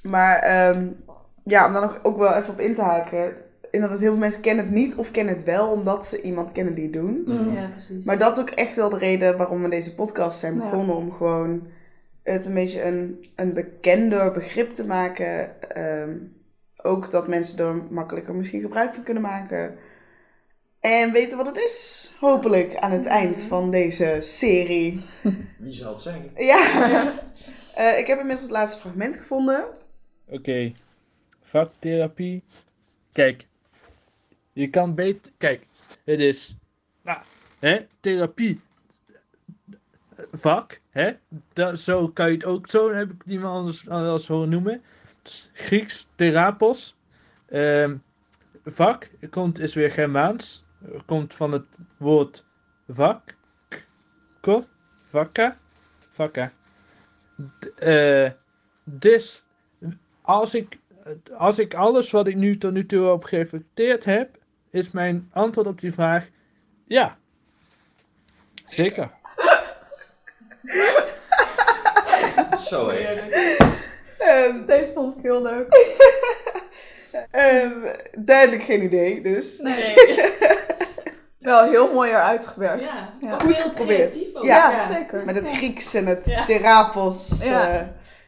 Maar 0.02 0.40
ehm, 0.40 0.88
ja, 1.44 1.66
om 1.66 1.74
daar 1.74 1.82
nog 1.82 2.00
ook 2.04 2.18
wel 2.18 2.34
even 2.34 2.54
op 2.54 2.60
in 2.60 2.76
te 2.76 2.82
haken. 2.82 3.34
Inderdaad, 3.74 4.00
heel 4.00 4.10
veel 4.12 4.20
mensen 4.20 4.42
kennen 4.42 4.66
het 4.66 4.74
niet 4.74 4.96
of 4.96 5.12
kennen 5.12 5.34
het 5.34 5.44
wel 5.44 5.72
omdat 5.72 6.06
ze 6.06 6.22
iemand 6.22 6.52
kennen 6.52 6.74
die 6.74 6.84
het 6.84 6.94
doen. 6.94 7.24
Mhm. 7.26 7.54
Ja, 7.56 7.68
precies. 7.68 8.06
Maar 8.06 8.18
dat 8.18 8.38
is 8.38 8.42
ook 8.44 8.50
echt 8.50 8.76
wel 8.76 8.90
de 8.90 8.98
reden 8.98 9.38
waarom 9.38 9.64
we 9.64 9.70
deze 9.70 9.96
podcast 9.96 10.40
zijn 10.40 10.54
Ja. 10.56 10.60
begonnen. 10.60 10.96
Om 10.96 11.12
gewoon 11.12 11.68
het 12.24 12.46
een 12.46 12.54
beetje 12.54 12.84
een, 12.84 13.26
een 13.36 13.54
bekender 13.54 14.32
begrip 14.32 14.70
te 14.70 14.88
maken. 14.88 15.62
Ehm, 15.72 16.18
ook 16.84 17.12
dat 17.12 17.28
mensen 17.28 17.66
er 17.66 17.76
makkelijker 17.90 18.36
misschien 18.36 18.62
gebruik 18.62 18.94
van 18.94 19.04
kunnen 19.04 19.24
maken. 19.24 19.76
En 20.80 21.12
weten 21.12 21.38
wat 21.38 21.48
het 21.48 21.58
is, 21.58 22.12
hopelijk, 22.20 22.76
aan 22.76 22.92
het 22.92 23.06
eind 23.06 23.42
van 23.42 23.72
deze 23.72 24.18
serie. 24.20 25.02
Wie 25.60 25.72
zal 25.74 25.92
het 25.94 26.02
zeggen? 26.02 26.32
Ja, 26.36 26.64
Eh, 27.76 27.98
ik 28.00 28.08
heb 28.08 28.18
inmiddels 28.20 28.42
het 28.48 28.52
laatste 28.58 28.80
fragment 28.80 29.16
gevonden. 29.16 29.64
Oké, 30.28 30.72
vaktherapie. 31.42 32.44
Kijk, 33.12 33.48
je 34.54 34.70
kan 34.70 34.96
beter. 34.96 35.32
Kijk, 35.38 35.68
het 36.04 36.20
is. 36.20 36.56
Nou, 37.02 37.20
hè, 37.60 37.86
therapie. 38.00 38.60
Vak, 40.32 40.80
hè? 40.90 41.14
Zo 41.76 42.08
kan 42.08 42.28
je 42.28 42.34
het 42.34 42.46
ook. 42.46 42.70
Zo 42.70 42.94
heb 42.94 43.12
ik 43.12 43.22
het 43.24 43.34
iemand 43.34 43.56
anders, 43.56 43.90
anders 43.90 44.28
horen 44.28 44.50
noemen. 44.50 44.82
Grieks 45.54 46.08
therapos. 46.16 46.96
Ehm, 47.46 47.96
vak 48.66 49.10
komt, 49.30 49.60
is 49.60 49.74
weer 49.74 49.92
Germaans. 49.92 50.64
Komt 51.06 51.34
van 51.34 51.52
het 51.52 51.80
woord 51.98 52.46
vak. 52.88 53.36
Ko, 54.42 54.64
vakka. 55.10 55.58
Vakka. 56.12 56.52
Eh, 57.76 58.32
dus 58.84 59.46
als 60.22 60.54
ik, 60.54 60.80
als 61.38 61.60
ik 61.60 61.74
alles 61.74 62.12
wat 62.12 62.28
ik 62.28 62.36
nu 62.36 62.58
tot 62.58 62.74
nu 62.74 62.86
toe 62.86 63.12
op 63.12 63.24
gereflecteerd 63.24 64.06
heb, 64.06 64.38
is 64.74 64.92
mijn 64.92 65.30
antwoord 65.34 65.68
op 65.68 65.82
die 65.82 65.94
vraag 65.94 66.26
ja. 66.88 67.18
Zeker. 68.66 69.10
Zo 72.70 72.90
hé. 72.90 73.14
Ehm, 74.18 74.66
Deze 74.66 74.92
vond 74.94 75.18
ik 75.18 75.24
heel 75.24 75.42
leuk. 75.42 75.74
ehm, 77.32 77.72
duidelijk 78.18 78.64
geen 78.64 78.84
idee, 78.84 79.22
dus. 79.22 79.60
Nee. 79.60 79.94
Wel 81.40 81.64
heel 81.64 81.94
mooi 81.94 82.10
eruit 82.10 82.48
gewerkt. 82.48 82.94
Ja, 82.94 83.14
Ja. 83.28 83.40
Goed 83.40 83.56
geprobeerd. 83.56 84.16
ook. 84.34 84.44
Ja, 84.46 84.84
zeker. 84.84 85.26
Met 85.26 85.36
het 85.36 85.50
Grieks 85.52 85.94
en 85.94 86.06
het 86.06 86.26
Ja. 86.26 86.46
Terapos, 86.46 87.44
Ja. 87.44 87.68
eh, 87.70 87.76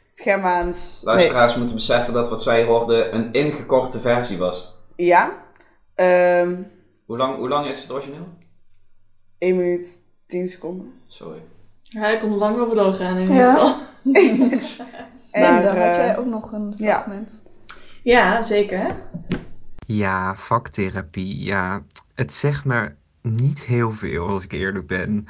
het 0.09 0.21
Germaans. 0.21 1.01
Luisteraars 1.03 1.55
moeten 1.55 1.75
beseffen 1.75 2.13
dat 2.13 2.29
wat 2.29 2.43
zij 2.43 2.63
hoorden 2.63 3.15
een 3.15 3.31
ingekorte 3.33 3.99
versie 3.99 4.37
was. 4.37 4.83
Ja. 4.95 5.43
Ehm 5.95 6.55
Hoe 7.05 7.17
lang, 7.17 7.35
hoe 7.35 7.49
lang 7.49 7.67
is 7.67 7.81
het 7.81 7.91
origineel? 7.91 8.27
1 9.37 9.55
minuut 9.55 9.97
10 10.25 10.47
seconden. 10.47 10.93
Sorry. 11.07 11.39
Ja, 11.81 12.07
ik 12.07 12.19
kon 12.19 12.31
er 12.31 12.37
lang 12.37 12.57
over 12.57 12.75
doorgaan 12.75 13.15
in 13.15 13.19
ieder 13.21 13.35
Ja. 13.35 13.53
geval. 13.53 13.75
Linda, 15.33 15.59
Maar, 15.61 15.63
had 15.63 15.75
eh, 15.75 15.95
jij 15.95 16.17
ook 16.17 16.25
nog 16.25 16.51
een 16.51 16.73
fragment? 16.77 17.43
Ja, 18.03 18.43
zeker. 18.43 18.95
Ja, 19.85 20.35
vaktherapie. 20.35 21.43
Ja, 21.43 21.83
het 22.15 22.33
zegt 22.33 22.65
maar 22.65 22.95
niet 23.21 23.63
heel 23.65 23.91
veel 23.91 24.27
als 24.27 24.43
ik 24.43 24.51
eerlijk 24.51 24.87
ben. 24.87 25.25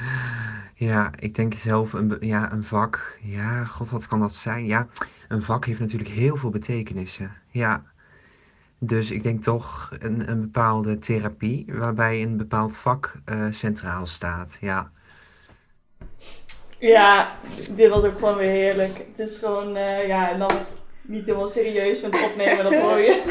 Ja, 0.76 1.12
ik 1.20 1.36
denk 1.36 1.54
zelf 1.54 1.94
een, 1.94 2.18
ja, 2.20 2.52
een 2.52 2.64
vak. 2.64 3.20
Ja, 3.22 3.66
god, 3.66 3.90
wat 3.90 4.08
kan 4.08 4.20
dat 4.20 4.36
zijn? 4.36 4.66
Ja, 4.66 4.88
een 5.28 5.42
vak 5.42 5.66
heeft 5.66 5.80
natuurlijk 5.80 6.10
heel 6.10 6.36
veel 6.36 6.50
betekenissen. 6.50 7.32
Ja. 7.52 7.84
Dus 8.86 9.12
ik 9.12 9.24
denk 9.24 9.44
toch 9.44 9.89
een, 10.00 10.30
een 10.30 10.42
bepaalde 10.42 10.98
therapie 11.00 11.65
waarbij 11.68 12.22
een 12.22 12.38
bepaald 12.38 12.75
vak 12.77 13.15
eh, 13.25 13.46
centraal 13.50 14.08
staat. 14.08 14.58
Ja. 14.62 14.92
Ja, 16.80 17.32
dit 17.72 17.89
was 17.89 18.04
ook 18.04 18.18
gewoon 18.18 18.36
weer 18.38 18.50
heerlijk. 18.50 19.06
Het 19.15 19.30
is 19.30 19.38
gewoon, 19.38 19.75
eh, 19.75 20.08
ja, 20.08 20.32
en 20.32 20.39
dan 20.39 20.51
niet 21.01 21.25
helemaal 21.25 21.48
serieus 21.48 22.01
met 22.01 22.24
opnemen, 22.24 22.63
dat 22.63 22.75
hoor 22.75 22.98
je. 22.98 23.22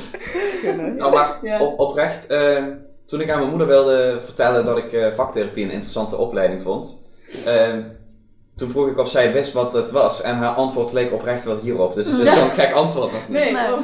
Kunnen. 0.62 0.96
Nou, 0.96 1.12
maar 1.14 1.38
Ja. 1.42 1.60
op, 1.60 1.78
oprecht, 1.78 2.26
eh, 2.26 2.64
toen 3.06 3.20
ik 3.20 3.30
aan 3.30 3.38
mijn 3.38 3.50
moeder 3.50 3.66
wilde 3.66 4.18
vertellen 4.22 4.64
dat 4.64 4.78
ik 4.78 4.92
eh, 4.92 5.12
vaktherapie 5.12 5.64
een 5.64 5.70
interessante 5.70 6.16
opleiding 6.16 6.62
vond, 6.62 7.06
eh, 7.46 7.76
toen 8.54 8.70
vroeg 8.70 8.88
ik 8.88 8.98
of 8.98 9.08
zij 9.08 9.32
wist 9.32 9.52
wat 9.52 9.72
het 9.72 9.90
was. 9.90 10.22
En 10.22 10.36
haar 10.36 10.54
antwoord 10.54 10.92
leek 10.92 11.12
oprecht 11.12 11.44
wel 11.44 11.58
hierop. 11.58 11.94
Dus 11.94 12.10
het 12.10 12.20
is 12.20 12.32
zo'n 12.34 12.50
gek 12.50 12.72
antwoord 12.72 13.12
nog 13.12 13.28
niet. 13.28 13.38
Nee, 13.38 13.52
Nee. 13.52 13.76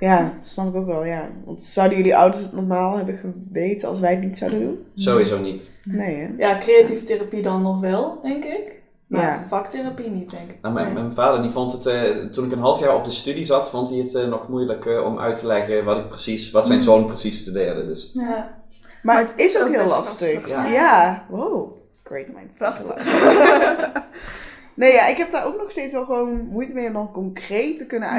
Ja, 0.00 0.32
dat 0.36 0.46
snap 0.46 0.68
ik 0.68 0.74
ook 0.74 0.86
wel, 0.86 1.04
ja. 1.04 1.28
Want 1.44 1.62
zouden 1.62 1.96
jullie 1.96 2.16
ouders 2.16 2.42
het 2.42 2.52
normaal 2.52 2.96
hebben 2.96 3.14
geweten 3.14 3.88
als 3.88 4.00
wij 4.00 4.10
het 4.14 4.24
niet 4.24 4.38
zouden 4.38 4.60
doen? 4.60 4.84
Sowieso 4.94 5.38
niet. 5.40 5.70
Nee, 5.84 6.16
hè? 6.16 6.32
Ja, 6.36 6.58
creatieve 6.58 7.04
therapie 7.06 7.42
dan 7.42 7.62
nog 7.62 7.80
wel, 7.80 8.20
denk 8.22 8.44
ik. 8.44 8.82
Maar 9.06 9.20
Ja. 9.22 9.44
vaktherapie 9.48 10.10
niet, 10.10 10.30
denk 10.30 10.50
ik. 10.50 10.56
Nou, 10.62 10.74
mijn, 10.74 10.86
Nee. 10.86 10.94
mijn 11.02 11.14
vader 11.14 11.42
die 11.42 11.50
vond 11.50 11.72
het, 11.72 11.86
eh, 11.86 12.10
toen 12.10 12.44
ik 12.44 12.52
een 12.52 12.58
half 12.58 12.80
jaar 12.80 12.94
op 12.94 13.04
de 13.04 13.10
studie 13.10 13.44
zat, 13.44 13.70
vond 13.70 13.88
hij 13.88 13.98
het 13.98 14.14
eh, 14.14 14.28
nog 14.28 14.48
moeilijk 14.48 14.86
eh, 14.86 15.04
om 15.04 15.18
uit 15.18 15.36
te 15.36 15.46
leggen 15.46 15.84
wat, 15.84 15.96
ik 15.98 16.08
precies, 16.08 16.50
wat 16.50 16.66
zijn 16.66 16.78
Mm. 16.78 16.84
zoon 16.84 17.06
precies 17.06 17.38
studeerde. 17.38 17.86
Dus. 17.86 18.10
Ja. 18.14 18.58
Maar 19.02 19.18
het 19.18 19.32
is 19.36 19.58
ook 19.58 19.66
ook 19.66 19.74
heel 19.74 19.86
lastig. 19.86 20.34
lastig, 20.34 20.48
Ja. 20.48 20.66
ja. 20.66 21.26
wow. 21.28 21.76
Great 22.04 22.26
mind. 22.28 22.54
Prachtig. 22.58 23.04
nee, 24.74 24.92
ja, 24.92 25.06
ik 25.06 25.16
heb 25.16 25.30
daar 25.30 25.46
ook 25.46 25.56
nog 25.56 25.70
steeds 25.70 25.92
wel 25.92 26.04
gewoon 26.04 26.46
moeite 26.46 26.74
mee 26.74 26.86
om 26.86 26.92
dan 26.92 27.12
concreet 27.12 27.78
te 27.78 27.86
kunnen 27.86 28.08
Mm. 28.08 28.14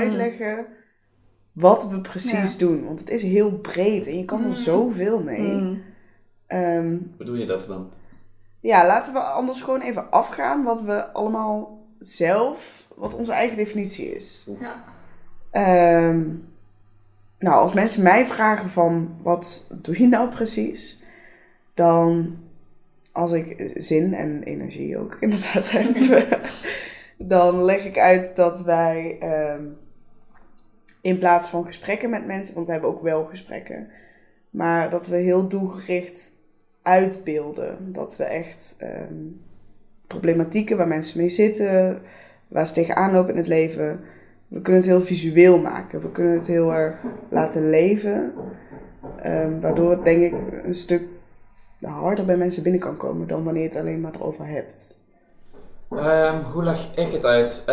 Wat 1.51 1.87
we 1.89 2.01
precies 2.01 2.57
doen. 2.57 2.85
Want 2.85 2.99
het 2.99 3.09
is 3.09 3.21
heel 3.21 3.51
breed 3.51 4.07
en 4.07 4.17
je 4.17 4.25
kan 4.25 4.39
er 4.39 4.45
Mm. 4.45 4.51
zoveel 4.53 5.23
mee. 5.23 5.39
Mm. 5.51 5.81
Ehm, 6.47 6.87
Hoe 6.89 7.17
bedoel 7.17 7.35
je 7.35 7.45
dat 7.45 7.67
dan? 7.67 7.91
ja, 8.59 8.85
laten 8.85 9.13
we 9.13 9.19
anders 9.19 9.61
gewoon 9.61 9.81
even 9.81 10.11
afgaan 10.11 10.63
wat 10.63 10.81
we 10.81 11.11
allemaal 11.13 11.79
zelf, 11.99 12.87
wat 12.95 13.13
onze 13.15 13.31
eigen 13.31 13.57
definitie 13.57 14.15
is. 14.15 14.49
Ja. 14.59 14.83
Ehm, 15.51 16.25
nou, 17.39 17.55
als 17.61 17.73
mensen 17.73 18.03
mij 18.03 18.25
vragen 18.25 18.69
van 18.69 19.15
wat 19.23 19.67
doe 19.81 20.01
je 20.01 20.07
nou 20.07 20.29
precies, 20.29 21.03
dan 21.73 22.37
als 23.11 23.31
ik 23.31 23.71
zin 23.75 24.13
en 24.13 24.43
energie 24.43 24.97
ook 24.97 25.17
inderdaad 25.19 25.71
heb, 25.71 25.87
dan 27.17 27.63
leg 27.63 27.85
ik 27.85 27.97
uit 27.99 28.35
dat 28.35 28.61
wij 28.61 29.17
ehm, 29.19 29.63
in 31.01 31.17
plaats 31.17 31.49
van 31.49 31.65
gesprekken 31.65 32.09
met 32.09 32.25
mensen, 32.25 32.53
want 32.53 32.65
we 32.65 32.71
hebben 32.71 32.89
ook 32.89 33.01
wel 33.01 33.25
gesprekken, 33.25 33.87
maar 34.49 34.89
dat 34.89 35.07
we 35.07 35.15
heel 35.15 35.47
doelgericht 35.47 36.33
uitbeelden. 36.81 37.93
Dat 37.93 38.17
we 38.17 38.23
echt 38.23 38.75
ehm, 38.77 39.15
problematieken 40.07 40.77
waar 40.77 40.87
mensen 40.87 41.19
mee 41.19 41.29
zitten, 41.29 42.01
waar 42.47 42.67
ze 42.67 42.73
tegenaan 42.73 43.11
lopen 43.11 43.31
in 43.31 43.37
het 43.37 43.47
leven, 43.47 44.01
we 44.51 44.61
kunnen 44.61 44.81
het 44.81 44.91
heel 44.91 45.01
visueel 45.01 45.57
maken. 45.57 46.01
We 46.01 46.11
kunnen 46.11 46.33
het 46.33 46.47
heel 46.47 46.73
erg 46.73 47.03
laten 47.29 47.69
leven. 47.69 48.33
Ehm, 49.21 49.59
waardoor 49.59 49.91
het 49.91 50.03
denk 50.03 50.23
ik 50.23 50.33
een 50.63 50.75
stuk 50.75 51.03
harder 51.81 52.25
bij 52.25 52.37
mensen 52.37 52.63
binnen 52.63 52.81
kan 52.81 52.97
komen 52.97 53.27
dan 53.27 53.43
wanneer 53.43 53.61
je 53.61 53.67
het 53.67 53.77
alleen 53.77 54.01
maar 54.01 54.15
erover 54.15 54.45
hebt. 54.45 54.99
Ehm, 55.89 56.43
hoe 56.43 56.63
leg 56.63 56.95
ik 56.95 57.11
het 57.11 57.25
uit? 57.25 57.63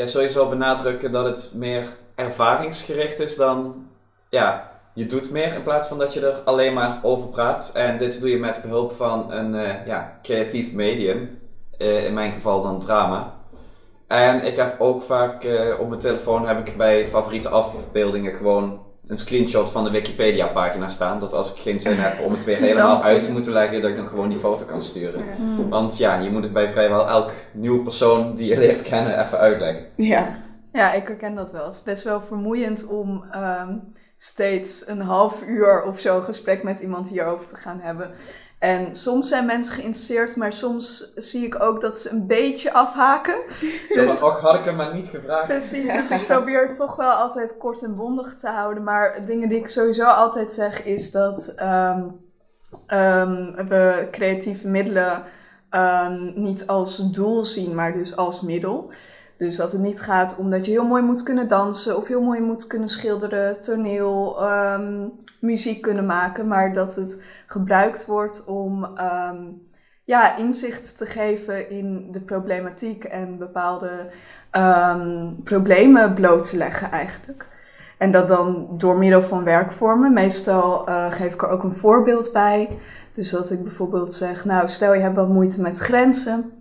Ja, 0.00 0.06
sowieso 0.06 0.48
benadrukken 0.48 1.12
dat 1.12 1.24
het 1.24 1.52
meer 1.54 1.86
ervaringsgericht 2.14 3.18
is 3.18 3.36
dan, 3.36 3.86
ja, 4.28 4.70
je 4.94 5.06
doet 5.06 5.30
meer 5.30 5.54
in 5.54 5.62
plaats 5.62 5.88
van 5.88 5.98
dat 5.98 6.14
je 6.14 6.26
er 6.26 6.40
alleen 6.44 6.74
maar 6.74 6.98
over 7.02 7.28
praat. 7.28 7.70
En 7.74 7.98
dit 7.98 8.20
doe 8.20 8.30
je 8.30 8.38
met 8.38 8.62
behulp 8.62 8.92
van 8.92 9.32
een 9.32 9.54
eh, 9.54 9.86
ja, 9.86 10.18
creatief 10.22 10.72
medium, 10.72 11.38
Eh, 11.80 12.04
in 12.04 12.14
mijn 12.14 12.32
geval 12.32 12.62
dan 12.62 12.78
drama. 12.78 13.34
En 14.06 14.44
ik 14.44 14.56
heb 14.56 14.80
ook 14.80 15.02
vaak 15.02 15.44
eh, 15.44 15.80
op 15.80 15.88
mijn 15.88 16.00
telefoon 16.00 16.46
heb 16.46 16.68
ik 16.68 16.76
bij 16.76 17.06
favoriete 17.06 17.48
afbeeldingen 17.48 18.34
gewoon 18.34 18.80
een 19.10 19.16
screenshot 19.16 19.70
van 19.70 19.84
de 19.84 19.90
Wikipedia 19.90 20.46
pagina 20.46 20.88
staan. 20.88 21.20
Dat 21.20 21.32
als 21.32 21.50
ik 21.52 21.58
geen 21.58 21.80
zin 21.80 21.98
heb 21.98 22.20
om 22.20 22.32
het 22.32 22.44
weer 22.44 22.58
helemaal 22.58 23.02
uit 23.02 23.22
te 23.22 23.32
moeten 23.32 23.52
leggen, 23.52 23.80
dat 23.80 23.90
ik 23.90 23.96
dan 23.96 24.08
gewoon 24.08 24.28
die 24.28 24.38
foto 24.38 24.64
kan 24.64 24.80
sturen. 24.80 25.24
Ja. 25.24 25.44
Mm. 25.44 25.68
Want 25.68 25.98
ja, 25.98 26.18
je 26.18 26.30
moet 26.30 26.42
het 26.42 26.52
bij 26.52 26.70
vrijwel 26.70 27.08
elk 27.08 27.32
nieuwe 27.52 27.82
persoon 27.82 28.36
die 28.36 28.46
je 28.46 28.58
leert 28.58 28.82
kennen 28.82 29.20
even 29.20 29.38
uitleggen. 29.38 29.86
Ja, 29.96 30.38
Ja, 30.72 30.92
ik 30.92 31.06
herken 31.06 31.34
dat 31.34 31.52
wel. 31.52 31.64
Het 31.64 31.74
is 31.74 31.82
best 31.82 32.02
wel 32.02 32.20
vermoeiend 32.20 32.86
om 32.86 33.24
ehm, 33.30 33.76
steeds 34.16 34.88
een 34.88 35.00
half 35.00 35.42
uur 35.46 35.82
of 35.82 36.00
zo 36.00 36.20
gesprek 36.20 36.62
met 36.62 36.80
iemand 36.80 37.08
hierover 37.08 37.46
te 37.46 37.56
gaan 37.56 37.80
hebben. 37.80 38.10
En 38.60 38.94
soms 38.94 39.28
zijn 39.28 39.46
mensen 39.46 39.72
geïnteresseerd, 39.72 40.36
maar 40.36 40.52
soms 40.52 41.12
zie 41.14 41.46
ik 41.46 41.62
ook 41.62 41.80
dat 41.80 41.98
ze 41.98 42.10
een 42.10 42.26
beetje 42.26 42.72
afhaken. 42.72 43.36
Dus 43.88 44.22
och, 44.22 44.40
had 44.40 44.54
ik 44.54 44.64
hem 44.64 44.76
maar 44.76 44.94
niet 44.94 45.08
gevraagd. 45.08 45.48
Precies, 45.48 45.92
dus 45.92 46.10
ik 46.10 46.26
probeer 46.26 46.66
het 46.66 46.76
toch 46.76 46.96
wel 46.96 47.10
altijd 47.10 47.56
kort 47.56 47.82
en 47.82 47.96
bondig 47.96 48.34
te 48.34 48.48
houden. 48.48 48.82
Maar 48.82 49.26
dingen 49.26 49.48
die 49.48 49.58
ik 49.58 49.68
sowieso 49.68 50.04
altijd 50.04 50.52
zeg 50.52 50.84
is 50.84 51.10
dat 51.10 51.52
ehm, 51.56 52.08
ehm, 52.86 53.66
we 53.66 54.08
creatieve 54.10 54.68
middelen 54.68 55.24
ehm, 55.70 56.32
niet 56.34 56.66
als 56.66 56.96
doel 56.96 57.44
zien, 57.44 57.74
maar 57.74 57.92
dus 57.92 58.16
als 58.16 58.40
middel. 58.40 58.92
Dus 59.40 59.56
dat 59.56 59.72
het 59.72 59.80
niet 59.80 60.00
gaat 60.00 60.36
om 60.36 60.50
dat 60.50 60.64
je 60.64 60.70
heel 60.70 60.86
mooi 60.86 61.02
moet 61.02 61.22
kunnen 61.22 61.48
dansen 61.48 61.96
of 61.96 62.06
heel 62.06 62.22
mooi 62.22 62.40
moet 62.40 62.66
kunnen 62.66 62.88
schilderen, 62.88 63.60
toneel, 63.60 64.40
ehm, 64.40 65.08
muziek 65.40 65.82
kunnen 65.82 66.06
maken, 66.06 66.48
maar 66.48 66.72
dat 66.72 66.94
het 66.94 67.22
gebruikt 67.46 68.06
wordt 68.06 68.44
om 68.44 68.96
ehm, 68.96 69.42
ja, 70.04 70.36
inzicht 70.36 70.96
te 70.96 71.06
geven 71.06 71.70
in 71.70 72.08
de 72.10 72.20
problematiek 72.20 73.04
en 73.04 73.38
bepaalde 73.38 74.08
ehm, 74.50 75.34
problemen 75.44 76.14
bloot 76.14 76.50
te 76.50 76.56
leggen 76.56 76.90
eigenlijk. 76.90 77.46
En 77.98 78.10
dat 78.10 78.28
dan 78.28 78.68
door 78.76 78.98
middel 78.98 79.22
van 79.22 79.44
werkvormen. 79.44 80.12
Meestal 80.12 80.86
eh, 80.86 81.12
geef 81.12 81.34
ik 81.34 81.42
er 81.42 81.48
ook 81.48 81.62
een 81.62 81.76
voorbeeld 81.76 82.32
bij. 82.32 82.78
Dus 83.12 83.30
dat 83.30 83.50
ik 83.50 83.62
bijvoorbeeld 83.62 84.14
zeg, 84.14 84.44
nou 84.44 84.68
stel 84.68 84.94
je 84.94 85.00
hebt 85.00 85.16
wat 85.16 85.28
moeite 85.28 85.60
met 85.60 85.78
grenzen 85.78 86.59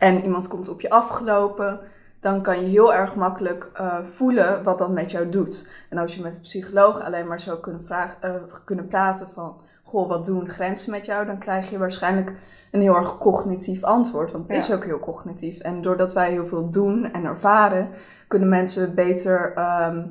en 0.00 0.22
iemand 0.22 0.48
komt 0.48 0.68
op 0.68 0.80
je 0.80 0.90
afgelopen, 0.90 1.80
dan 2.20 2.42
kan 2.42 2.60
je 2.60 2.66
heel 2.66 2.94
erg 2.94 3.14
makkelijk 3.14 3.70
eh, 3.74 3.98
voelen 4.04 4.62
wat 4.62 4.78
dat 4.78 4.90
met 4.90 5.10
jou 5.10 5.28
doet. 5.28 5.70
En 5.88 5.98
als 5.98 6.14
je 6.14 6.22
met 6.22 6.34
een 6.34 6.40
psycholoog 6.40 7.02
alleen 7.02 7.26
maar 7.26 7.40
zou 7.40 7.58
kunnen, 7.58 7.84
vragen, 7.84 8.16
eh, 8.20 8.34
kunnen 8.64 8.86
praten 8.86 9.28
van, 9.28 9.56
goh, 9.82 10.08
wat 10.08 10.24
doen 10.24 10.48
grenzen 10.48 10.90
met 10.90 11.06
jou? 11.06 11.26
Dan 11.26 11.38
krijg 11.38 11.70
je 11.70 11.78
waarschijnlijk 11.78 12.32
een 12.70 12.80
heel 12.80 12.96
erg 12.96 13.18
cognitief 13.18 13.84
antwoord, 13.84 14.32
want 14.32 14.50
het 14.50 14.62
is 14.62 14.72
ook 14.72 14.84
heel 14.84 14.98
cognitief. 14.98 15.58
En 15.58 15.82
doordat 15.82 16.12
wij 16.12 16.30
heel 16.30 16.46
veel 16.46 16.70
doen 16.70 17.12
en 17.12 17.24
ervaren, 17.24 17.88
kunnen 18.28 18.48
mensen 18.48 18.94
beter 18.94 19.52
ehm, 19.54 20.06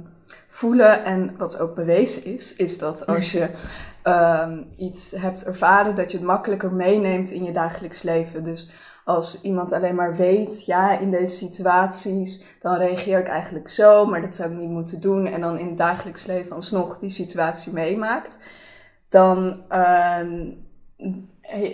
voelen. 0.47 1.03
En 1.03 1.35
wat 1.37 1.59
ook 1.59 1.75
bewezen 1.75 2.25
is, 2.25 2.55
is 2.55 2.77
dat 2.77 3.05
als 3.05 3.31
je 3.31 3.49
ehm, 4.03 4.63
iets 4.75 5.11
hebt 5.11 5.43
ervaren, 5.43 5.95
dat 5.95 6.11
je 6.11 6.17
het 6.17 6.25
makkelijker 6.25 6.73
meeneemt 6.73 7.31
in 7.31 7.43
je 7.43 7.51
dagelijks 7.51 8.01
leven. 8.01 8.43
Dus 8.43 8.69
als 9.09 9.41
iemand 9.41 9.71
alleen 9.71 9.95
maar 9.95 10.15
weet, 10.15 10.65
ja, 10.65 10.99
in 10.99 11.09
deze 11.09 11.35
situaties, 11.35 12.43
dan 12.59 12.77
reageer 12.77 13.19
ik 13.19 13.27
eigenlijk 13.27 13.67
zo, 13.67 14.05
maar 14.05 14.21
dat 14.21 14.35
zou 14.35 14.51
ik 14.51 14.57
niet 14.57 14.69
moeten 14.69 15.01
doen. 15.01 15.25
En 15.25 15.41
dan 15.41 15.57
in 15.57 15.67
het 15.67 15.77
dagelijks 15.77 16.25
leven 16.25 16.55
alsnog 16.55 16.99
die 16.99 17.09
situatie 17.09 17.73
meemaakt, 17.73 18.39
dan 19.07 19.63
ehm, 19.69 20.51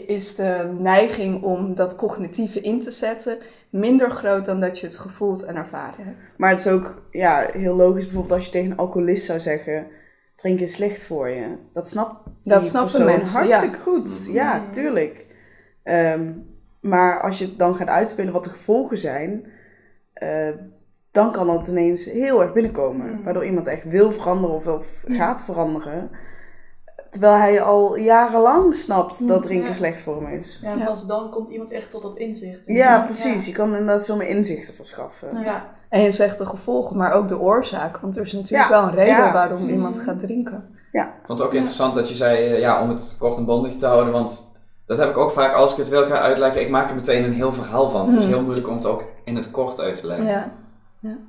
is 0.07 0.35
de 0.35 0.75
neiging 0.79 1.43
om 1.43 1.75
dat 1.75 1.95
cognitieve 1.95 2.61
in 2.61 2.81
te 2.81 2.91
zetten 2.91 3.37
minder 3.69 4.11
groot 4.11 4.45
dan 4.45 4.59
dat 4.59 4.79
je 4.79 4.85
het 4.85 4.97
gevoeld 4.97 5.43
en 5.43 5.55
ervaren 5.55 6.05
hebt. 6.05 6.35
maar 6.37 6.49
het 6.49 6.59
is 6.59 6.67
ook 6.67 7.07
ja, 7.11 7.47
heel 7.51 7.75
logisch 7.75 8.03
bijvoorbeeld 8.03 8.33
als 8.33 8.45
je 8.45 8.51
tegen 8.51 8.71
een 8.71 8.77
alcoholist 8.77 9.25
zou 9.25 9.39
zeggen... 9.39 9.87
drinken 10.35 10.65
is 10.65 10.73
slecht 10.73 11.05
voor 11.05 11.29
je. 11.29 11.57
Dat 11.73 11.89
snapt 11.89 12.29
Dat 12.43 12.65
snappen 12.65 13.05
mensen, 13.05 13.39
hartstikke 13.39 13.79
goed. 13.79 14.29
Ja, 14.31 14.69
tuurlijk. 14.69 15.25
Ehm, 15.83 16.33
maar 16.87 17.21
als 17.21 17.37
je 17.37 17.55
dan 17.55 17.75
gaat 17.75 17.87
uitspelen 17.87 18.33
wat 18.33 18.43
de 18.43 18.49
gevolgen 18.49 18.97
zijn, 18.97 19.45
eh, 20.13 20.49
dan 21.11 21.31
kan 21.31 21.47
dat 21.47 21.67
ineens 21.67 22.05
heel 22.05 22.41
erg 22.41 22.53
binnenkomen. 22.53 23.11
Mhm. 23.13 23.23
Waardoor 23.23 23.45
iemand 23.45 23.67
echt 23.67 23.87
wil 23.87 24.11
veranderen 24.11 24.55
of, 24.55 24.67
of 24.67 25.03
gaat 25.07 25.43
veranderen. 25.43 26.09
Terwijl 27.09 27.35
hij 27.37 27.61
al 27.61 27.97
jarenlang 27.97 28.75
snapt 28.75 29.27
dat 29.27 29.41
drinken 29.43 29.67
Ja. 29.67 29.73
slecht 29.73 30.01
voor 30.01 30.15
hem 30.21 30.33
is. 30.33 30.59
Ja, 30.63 30.71
en 30.71 30.77
Ja. 30.77 30.85
pas 30.85 31.05
dan 31.05 31.29
komt 31.29 31.49
iemand 31.49 31.71
echt 31.71 31.91
tot 31.91 32.01
dat 32.01 32.17
inzicht. 32.17 32.61
Ja, 32.65 32.99
precies. 32.99 33.45
Je 33.45 33.51
kan 33.51 33.67
inderdaad 33.71 34.05
veel 34.05 34.15
meer 34.15 34.27
inzichten 34.27 34.73
verschaffen. 34.73 35.39
Ja. 35.43 35.73
En 35.89 36.01
je 36.01 36.11
zegt 36.11 36.37
de 36.37 36.45
gevolgen, 36.45 36.97
maar 36.97 37.11
ook 37.13 37.27
de 37.27 37.39
oorzaak. 37.39 37.97
Want 37.97 38.15
er 38.15 38.21
is 38.21 38.33
natuurlijk 38.33 38.69
Ja, 38.69 38.75
wel 38.79 38.87
een 38.87 38.93
reden 38.95 39.15
ja. 39.15 39.33
waarom 39.33 39.69
iemand 39.69 39.99
gaat 39.99 40.19
drinken. 40.19 40.69
Ik 40.91 41.03
vond 41.23 41.39
het 41.39 41.47
ook 41.47 41.53
interessant 41.53 41.93
dat 41.93 42.09
je 42.09 42.15
zei, 42.15 42.37
eh, 42.53 42.59
ja, 42.59 42.81
om 42.81 42.89
het 42.89 43.15
kort 43.19 43.37
en 43.37 43.45
bondig 43.45 43.75
te 43.75 43.85
houden, 43.85 44.13
want 44.13 44.54
dat 44.85 44.97
heb 44.97 45.09
ik 45.09 45.17
ook 45.17 45.31
vaak 45.31 45.53
als 45.53 45.71
ik 45.71 45.77
het 45.77 45.89
wil 45.89 46.05
gaan 46.05 46.17
uitleggen. 46.21 46.61
Ik 46.61 46.69
maak 46.69 46.89
er 46.89 46.95
meteen 46.95 47.23
een 47.23 47.33
heel 47.33 47.53
verhaal 47.53 47.89
van. 47.89 48.05
Het 48.05 48.15
is 48.15 48.23
Hmm. 48.23 48.33
heel 48.33 48.41
moeilijk 48.43 48.67
om 48.67 48.75
het 48.75 48.85
ook 48.85 49.03
in 49.23 49.35
het 49.35 49.51
kort 49.51 49.79
uit 49.79 49.95
te 49.99 50.07
leggen. 50.07 50.25
Ja. 50.27 50.51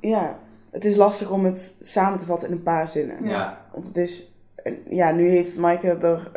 Ja, 0.00 0.38
het 0.70 0.84
is 0.84 0.96
lastig 0.96 1.30
om 1.30 1.44
het 1.44 1.76
samen 1.80 2.18
te 2.18 2.24
vatten 2.24 2.48
in 2.48 2.54
een 2.54 2.62
paar 2.62 2.88
zinnen. 2.88 3.24
Ja. 3.28 3.58
Want 3.72 3.86
het 3.86 3.96
is, 3.96 4.30
en 4.54 4.76
ja, 4.88 5.10
nu 5.10 5.28
heeft 5.28 5.58
Maaike 5.58 5.88
er 5.88 6.30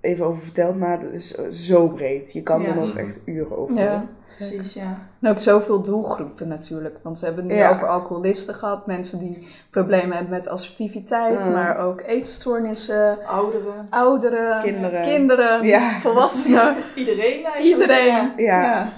even 0.00 0.24
over 0.26 0.42
verteld, 0.42 0.76
maar 0.78 1.00
het 1.00 1.12
is 1.12 1.30
zo 1.66 1.88
breed. 1.88 2.32
Je 2.32 2.42
kan 2.42 2.62
Ja. 2.62 2.68
er 2.68 2.74
nog 2.76 2.96
echt 2.96 3.20
uren 3.24 3.58
over 3.58 3.76
Ja, 3.76 3.98
doen. 3.98 4.08
Precies, 4.36 4.74
ja. 4.74 4.98
En 5.20 5.30
ook 5.30 5.38
zoveel 5.38 5.82
doelgroepen 5.82 6.48
natuurlijk. 6.48 6.98
Want 7.02 7.18
we 7.20 7.26
hebben 7.26 7.44
het 7.44 7.52
nu 7.52 7.58
Ja. 7.58 7.70
over 7.70 7.88
alcoholisten 7.88 8.54
gehad. 8.54 8.86
Mensen 8.86 9.18
die 9.18 9.48
problemen 9.70 10.16
hebben 10.16 10.30
met 10.34 10.48
assertiviteit. 10.48 11.44
Mm. 11.44 11.52
Maar 11.52 11.78
ook 11.78 12.00
eetstoornissen. 12.06 13.26
Ouderen. 13.26 13.86
Ouderen. 13.90 14.62
Kinderen. 14.62 15.02
kinderen, 15.02 15.62
Ja. 15.62 15.90
volwassenen. 16.00 16.76
Iedereen 16.94 17.44
eigenlijk. 17.44 17.64
Iedereen. 17.64 18.32
Ja. 18.36 18.62
Ja. 18.62 18.92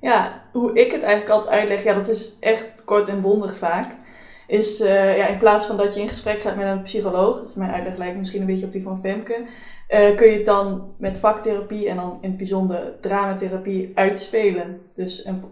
Ja, 0.00 0.42
hoe 0.52 0.72
ik 0.72 0.92
het 0.92 1.02
eigenlijk 1.02 1.30
altijd 1.32 1.52
uitleg, 1.52 1.82
ja, 1.82 1.94
dat 1.94 2.08
is 2.08 2.36
echt 2.40 2.84
kort 2.84 3.08
en 3.08 3.20
bondig 3.20 3.56
vaak. 3.56 3.86
Is 4.46 4.80
eh, 4.80 5.16
ja, 5.16 5.26
in 5.26 5.38
plaats 5.38 5.66
van 5.66 5.76
dat 5.76 5.94
je 5.94 6.00
in 6.00 6.08
gesprek 6.08 6.40
gaat 6.40 6.56
met 6.56 6.66
een 6.66 6.82
psycholoog, 6.82 7.40
dus 7.40 7.54
mijn 7.54 7.70
uitleg 7.70 7.96
lijkt 7.96 8.16
misschien 8.18 8.40
een 8.40 8.46
beetje 8.46 8.66
op 8.66 8.72
die 8.72 8.82
van 8.82 9.00
Femke, 9.00 9.46
eh, 9.88 10.16
kun 10.16 10.26
je 10.26 10.36
het 10.36 10.46
dan 10.46 10.94
met 10.96 11.18
vaktherapie 11.18 11.88
en 11.88 11.96
dan 11.96 12.18
in 12.20 12.28
het 12.28 12.38
bijzonder 12.38 12.94
dramatherapie 13.00 13.92
uitspelen. 13.94 14.80
Dus 14.94 15.24
een, 15.24 15.42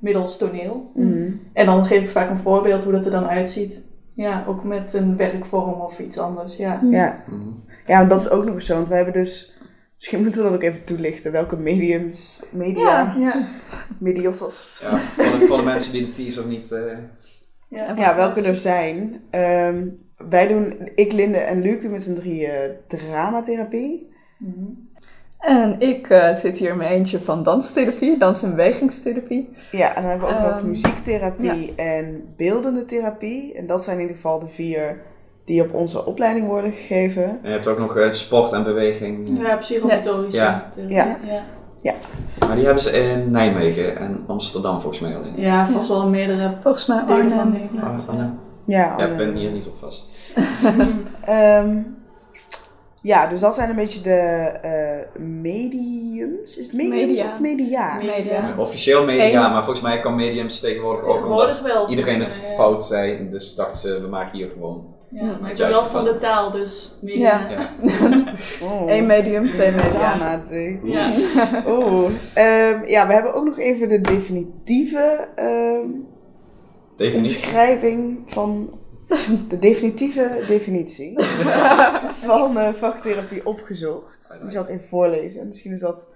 middels 0.00 0.38
toneel. 0.38 0.90
Mhm. 0.94 1.32
En 1.52 1.66
dan 1.66 1.84
geef 1.84 2.02
ik 2.02 2.10
vaak 2.10 2.30
een 2.30 2.38
voorbeeld 2.38 2.84
hoe 2.84 2.92
dat 2.92 3.04
er 3.04 3.10
dan 3.10 3.26
uitziet. 3.26 3.88
Ja, 4.14 4.44
ook 4.48 4.64
met 4.64 4.92
een 4.92 5.16
werkvorm 5.16 5.80
of 5.80 5.98
iets 5.98 6.18
anders. 6.18 6.56
Ja. 6.56 6.80
Ja. 6.90 7.24
Ja, 7.86 7.98
want 7.98 8.10
dat 8.10 8.20
is 8.20 8.30
ook 8.30 8.44
nog 8.44 8.54
eens 8.54 8.66
zo. 8.66 8.74
Want 8.74 8.88
we 8.88 8.94
hebben 8.94 9.12
dus, 9.12 9.54
misschien 9.96 10.22
moeten 10.22 10.42
we 10.42 10.48
dat 10.48 10.56
ook 10.56 10.62
even 10.62 10.84
toelichten. 10.84 11.32
Welke 11.32 11.56
mediums, 11.56 12.42
media, 12.50 13.14
ja. 13.18 13.34
mediosos. 13.98 14.80
Ja, 14.82 14.98
voor, 14.98 15.38
de, 15.38 15.46
voor 15.46 15.56
de 15.56 15.62
mensen 15.62 15.92
die 15.92 16.04
de 16.04 16.10
teaser 16.10 16.46
niet... 16.46 16.72
eh, 16.72 16.82
ja. 17.68 17.94
Ja, 17.96 18.16
welke 18.16 18.42
er 18.42 18.56
zijn. 18.56 19.20
Ehm, 19.30 19.86
wij 20.28 20.46
doen, 20.48 20.88
ik, 20.94 21.12
Linde 21.12 21.38
en 21.38 21.60
Luc 21.62 21.80
doen 21.82 21.90
met 21.90 22.02
z'n 22.02 22.14
drieën 22.14 22.70
dramatherapie. 22.86 24.08
Mhm. 24.38 24.64
En 25.38 25.80
ik 25.80 26.08
eh, 26.10 26.34
zit 26.34 26.58
hier 26.58 26.70
in 26.70 26.76
mijn 26.76 26.90
eentje 26.90 27.20
van 27.20 27.42
danstherapie, 27.42 28.16
dans- 28.18 28.42
en 28.42 28.50
bewegingstherapie. 28.50 29.48
Ja, 29.72 29.94
en 29.94 30.02
dan 30.02 30.10
hebben 30.10 30.28
we 30.28 30.34
ook 30.34 30.40
nog 30.40 30.50
Ehm, 30.58 30.66
muziektherapie 30.68 31.74
en 31.74 32.22
beeldende 32.36 32.84
therapie. 32.84 33.54
En 33.54 33.66
dat 33.66 33.84
zijn 33.84 33.96
in 33.96 34.02
ieder 34.02 34.16
geval 34.16 34.38
de 34.38 34.46
vier 34.48 35.00
die 35.44 35.62
op 35.62 35.74
onze 35.74 36.04
opleiding 36.06 36.46
worden 36.46 36.72
gegeven. 36.72 37.24
en 37.24 37.38
je 37.42 37.48
hebt 37.48 37.66
ook 37.66 37.78
nog 37.78 37.96
eh, 37.96 38.10
sport 38.10 38.52
en 38.52 38.62
beweging. 38.64 39.38
Ja, 39.38 39.56
psychomotorische 39.56 40.40
Ja. 40.40 40.68
therapie. 40.70 40.94
Ja. 40.94 41.18
ja. 41.78 41.94
Maar 42.46 42.54
die 42.56 42.64
hebben 42.64 42.82
ze 42.82 42.90
in 42.90 43.30
Nijmegen 43.30 43.96
en 43.98 44.24
Amsterdam 44.26 44.80
volgens 44.80 45.00
mij 45.00 45.16
alleen. 45.16 45.32
Ja, 45.36 45.66
vast 45.66 45.88
wel 45.88 46.08
meerdere 46.08 46.52
Volgens 46.62 46.86
mij 46.86 46.98
van 47.06 47.16
Arnhem. 47.16 47.52
Nederland. 47.52 48.06
Ja. 48.64 48.98
Ik 48.98 49.16
ben 49.16 49.34
hier 49.34 49.50
niet 49.50 49.66
op 49.66 49.74
vast. 49.78 50.04
Ehm, 51.24 51.78
ja, 53.02 53.26
dus 53.26 53.40
dat 53.40 53.54
zijn 53.54 53.70
een 53.70 53.76
beetje 53.76 54.00
de 54.00 54.10
eh, 54.62 55.20
mediums. 55.22 56.58
Is 56.58 56.66
het 56.66 56.74
mediums 56.76 57.06
Media. 57.06 57.24
of 57.32 57.40
media? 57.40 57.96
Media. 57.96 58.32
Ja, 58.32 58.54
Officieel 58.58 59.04
media, 59.04 59.48
maar 59.48 59.64
volgens 59.64 59.86
mij 59.86 60.00
kan 60.00 60.14
mediums 60.14 60.60
tegenwoordig 60.60 61.04
ook 61.04 61.14
Tegenwoordig 61.14 61.58
omdat 61.58 61.72
wel. 61.72 61.88
iedereen 61.88 62.20
het 62.20 62.40
ja. 62.48 62.54
fout 62.54 62.84
zei. 62.84 63.28
Dus 63.28 63.54
dachten 63.54 63.80
ze, 63.80 64.00
we 64.00 64.08
maken 64.08 64.38
hier 64.38 64.48
gewoon. 64.48 64.94
Ja, 65.10 65.36
maar 65.40 65.50
ik 65.50 65.56
ben 65.56 65.68
wel 65.68 65.82
van 65.82 66.04
de 66.04 66.16
taal, 66.16 66.50
dus 66.50 66.98
media. 67.00 67.46
Ja. 67.50 67.58
Ja. 67.58 67.68
Oh. 68.62 68.90
Eén 68.90 69.06
medium, 69.06 69.50
twee 69.50 69.70
media. 69.70 69.88
Taalmatig. 69.88 70.76
Ja. 70.82 71.06
Oh. 71.66 72.04
Ehm, 72.34 72.84
ja, 72.86 73.06
we 73.06 73.12
hebben 73.12 73.34
ook 73.34 73.44
nog 73.44 73.58
even 73.58 73.88
de 73.88 74.00
definitieve 74.00 75.28
ehm, 75.34 75.88
Definitie. 76.96 77.36
omschrijving 77.36 78.18
van 78.26 78.79
de 79.48 79.58
definitieve 79.58 80.42
definitie 80.46 81.14
van 82.26 82.58
eh, 82.58 82.72
vaktherapie 82.74 83.46
opgezocht. 83.46 84.36
Die 84.40 84.50
zal 84.50 84.62
ik 84.62 84.68
even 84.68 84.88
voorlezen. 84.88 85.48
Misschien 85.48 85.72
is 85.72 85.80
dat 85.80 86.08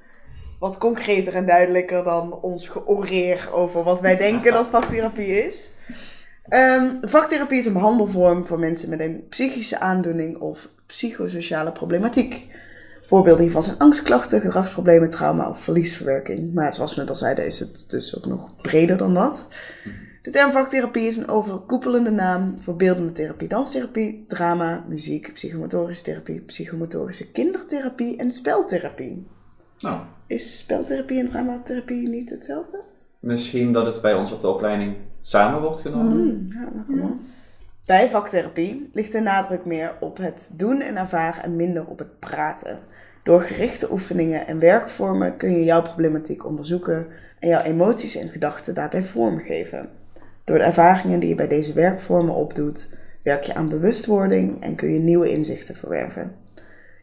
wat 0.59 0.79
concreter 0.79 1.35
en 1.35 1.47
duidelijker 1.47 2.05
dan 2.05 2.41
ons 2.41 2.69
georeer 2.69 3.49
over 3.53 3.83
wat 3.83 4.01
wij 4.01 4.17
denken 4.17 4.53
dat 4.53 4.67
vaktherapie 4.67 5.45
is. 5.45 5.75
Ehm, 6.49 6.87
vaktherapie 7.01 7.59
is 7.59 7.67
een 7.67 7.73
behandelvorm 7.73 8.47
voor 8.47 8.59
mensen 8.59 8.91
met 8.91 9.01
een 9.01 9.25
psychische 9.29 9.81
aandoening 9.81 10.39
of 10.39 10.69
psychosociale 10.87 11.73
problematiek. 11.73 12.47
Voorbeelden 13.03 13.43
hiervan 13.43 13.63
zijn 13.63 13.79
angstklachten, 13.79 14.41
gedragsproblemen, 14.41 15.09
trauma 15.09 15.49
of 15.49 15.61
verliesverwerking. 15.61 16.55
Maar 16.55 16.75
zoals 16.75 16.95
we 16.95 17.01
net 17.01 17.11
al 17.11 17.17
zeiden 17.17 17.47
is 17.47 17.59
het 17.59 17.85
dus 17.89 18.17
ook 18.17 18.27
nog 18.27 18.57
breder 18.57 18.97
dan 18.97 19.15
dat. 19.15 19.47
De 20.25 20.31
term 20.31 20.53
vaktherapie 20.53 21.07
is 21.07 21.17
een 21.17 21.29
overkoepelende 21.29 22.11
naam 22.11 22.57
voor 22.59 22.77
beeldende 22.77 23.13
therapie, 23.13 23.49
danstherapie, 23.49 24.25
drama, 24.29 24.85
muziek, 24.89 25.33
psychomotorische 25.33 26.05
therapie, 26.05 26.41
psychomotorische 26.41 27.31
kindertherapie 27.31 28.17
en 28.17 28.31
speltherapie. 28.33 29.27
Nou, 29.79 30.01
Is 30.27 30.59
speltherapie 30.59 31.19
en 31.19 31.25
dramatherapie 31.25 32.09
niet 32.09 32.31
hetzelfde? 32.31 32.83
misschien 33.21 33.73
dat 33.73 33.87
het 33.87 34.03
bij 34.03 34.15
ons 34.15 34.33
op 34.33 34.41
de 34.41 34.49
opleiding 34.49 34.97
samen 35.21 35.61
wordt 35.61 35.81
genomen. 35.81 36.13
Hmm, 36.13 36.47
ja, 36.49 37.03
op. 37.05 37.17
Bij 37.87 38.11
vaktherapie 38.11 38.91
ligt 38.93 39.13
de 39.13 39.21
nadruk 39.21 39.65
meer 39.65 39.97
op 40.01 40.17
het 40.17 40.51
doen 40.57 40.81
en 40.81 40.97
ervaren 40.97 41.43
en 41.43 41.57
minder 41.57 41.87
op 41.87 41.99
het 41.99 42.19
praten. 42.19 42.79
Door 43.23 43.41
gerichte 43.41 43.93
oefeningen 43.93 44.47
en 44.47 44.59
werkvormen 44.59 45.37
kun 45.37 45.51
je 45.51 45.65
jouw 45.65 45.83
problematiek 45.83 46.47
onderzoeken 46.47 47.07
en 47.39 47.49
jouw 47.49 47.63
emoties 47.63 48.17
en 48.17 48.29
gedachten 48.29 48.75
daarbij 48.75 49.03
vormgeven. 49.03 49.89
Door 50.45 50.59
de 50.59 50.65
ervaringen 50.65 51.21
die 51.21 51.29
je 51.29 51.35
bij 51.35 51.49
deze 51.49 51.73
werkvormen 51.73 52.35
opdoet, 52.35 52.97
werk 53.23 53.45
je 53.45 53.55
aan 53.55 53.69
bewustwording 53.69 54.63
en 54.63 54.75
kun 54.75 54.93
je 54.93 54.99
nieuwe 54.99 55.31
inzichten 55.31 55.77
verwerven. 55.77 56.37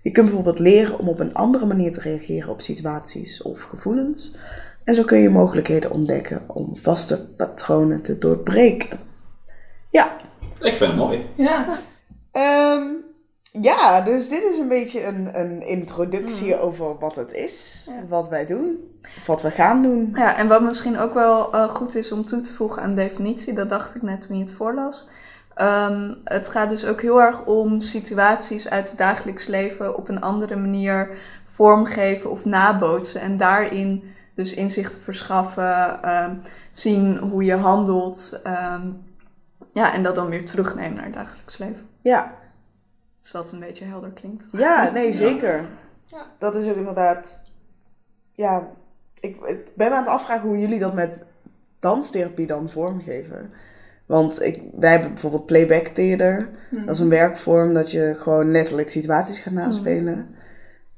Je 0.01 0.12
kunt 0.12 0.25
bijvoorbeeld 0.25 0.60
leren 0.60 0.99
om 0.99 1.08
op 1.10 1.19
een 1.19 1.34
andere 1.34 1.65
manier 1.65 1.91
te 1.91 1.99
reageren 1.99 2.49
op 2.49 2.62
situaties 2.62 3.41
of 3.41 3.62
gevoelens. 3.62 4.36
En 4.84 4.95
zo 4.95 5.04
kun 5.04 5.17
je 5.19 5.30
mogelijkheden 5.30 5.91
ontdekken 5.91 6.41
om 6.47 6.77
vaste 6.77 7.27
patronen 7.36 8.01
te 8.01 8.17
doorbreken. 8.17 8.99
Ja, 9.89 10.17
Ik 10.60 10.75
vind 10.75 10.91
het 10.91 10.95
mooi. 10.95 11.25
Ja. 11.36 11.65
Ehm, 12.32 12.88
ja, 13.51 14.01
dus 14.01 14.29
dit 14.29 14.43
is 14.43 14.57
een 14.57 14.67
beetje 14.67 15.03
een, 15.03 15.39
een 15.39 15.61
introductie 15.67 16.59
over 16.59 16.97
wat 16.99 17.15
het 17.15 17.33
is, 17.33 17.85
Ja. 17.89 18.07
wat 18.07 18.29
wij 18.29 18.45
doen, 18.45 18.77
of 19.17 19.25
wat 19.27 19.41
we 19.41 19.51
gaan 19.51 19.81
doen. 19.81 20.11
Ja, 20.15 20.35
en 20.37 20.47
wat 20.47 20.61
misschien 20.61 20.97
ook 20.99 21.13
wel 21.13 21.53
eh, 21.53 21.69
goed 21.69 21.95
is 21.95 22.11
om 22.11 22.25
toe 22.25 22.39
te 22.41 22.53
voegen 22.53 22.81
aan 22.81 22.89
de 22.95 23.01
definitie, 23.01 23.53
dat 23.53 23.69
dacht 23.69 23.95
ik 23.95 24.01
net 24.01 24.27
toen 24.27 24.37
je 24.37 24.43
het 24.43 24.53
voorlas. 24.53 25.09
Ehm, 25.55 26.13
het 26.23 26.47
gaat 26.47 26.69
dus 26.69 26.85
ook 26.85 27.01
heel 27.01 27.21
erg 27.21 27.45
om 27.45 27.81
situaties 27.81 28.69
uit 28.69 28.89
het 28.89 28.97
dagelijks 28.97 29.47
leven 29.47 29.97
op 29.97 30.09
een 30.09 30.21
andere 30.21 30.55
manier 30.55 31.09
vormgeven 31.45 32.31
of 32.31 32.45
nabootsen. 32.45 33.21
En 33.21 33.37
daarin 33.37 34.03
dus 34.35 34.53
inzichten 34.53 35.01
verschaffen, 35.01 36.03
ehm, 36.03 36.35
zien 36.71 37.17
hoe 37.17 37.43
je 37.43 37.55
handelt. 37.55 38.39
ehm, 38.43 38.87
ja, 39.73 39.93
en 39.93 40.03
dat 40.03 40.15
dan 40.15 40.29
weer 40.29 40.45
terugnemen 40.45 40.93
naar 40.95 41.03
het 41.05 41.13
dagelijks 41.13 41.57
leven. 41.57 41.89
Ja, 42.01 42.31
Dus 43.21 43.31
dat 43.31 43.51
een 43.51 43.60
beetje 43.60 43.86
helder 43.86 44.12
klinkt. 44.12 44.47
ja 44.51 44.89
nee, 44.91 45.12
zeker. 45.25 45.65
Ja. 46.05 46.25
Dat 46.38 46.55
is 46.55 46.69
ook 46.69 46.75
inderdaad. 46.75 47.39
Ja, 48.31 48.67
ik, 49.19 49.36
ik 49.38 49.71
ben 49.75 49.89
me 49.89 49.93
aan 49.95 50.01
het 50.01 50.12
afvragen 50.12 50.47
hoe 50.47 50.60
jullie 50.60 50.79
dat 50.79 50.93
met 50.93 51.25
danstherapie 51.79 52.47
dan 52.47 52.69
vormgeven. 52.69 53.51
Want 54.05 54.41
ik, 54.41 54.62
wij 54.79 54.91
hebben 54.91 55.10
bijvoorbeeld 55.12 55.45
playback 55.45 55.86
theater. 55.86 56.49
Mhm. 56.71 56.86
Dat 56.86 56.95
is 56.95 57.01
een 57.01 57.10
werkvorm 57.10 57.73
dat 57.73 57.91
je 57.91 58.15
gewoon 58.17 58.51
letterlijk 58.51 58.89
situaties 58.89 59.39
gaat 59.39 59.53
naspelen. 59.53 60.36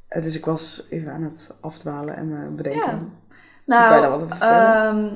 Eh, 0.07 0.21
Dus 0.21 0.37
ik 0.37 0.45
was 0.45 0.87
even 0.89 1.11
aan 1.11 1.23
het 1.23 1.55
afdwalen 1.61 2.15
en 2.15 2.31
eh, 2.31 2.55
bedenken. 2.55 3.11
Ja. 3.65 3.85
kan 3.87 3.95
je 3.95 4.01
daar 4.01 4.09
wat 4.09 4.21
over 4.21 4.29
vertellen? 4.37 4.95
ehm, 5.05 5.13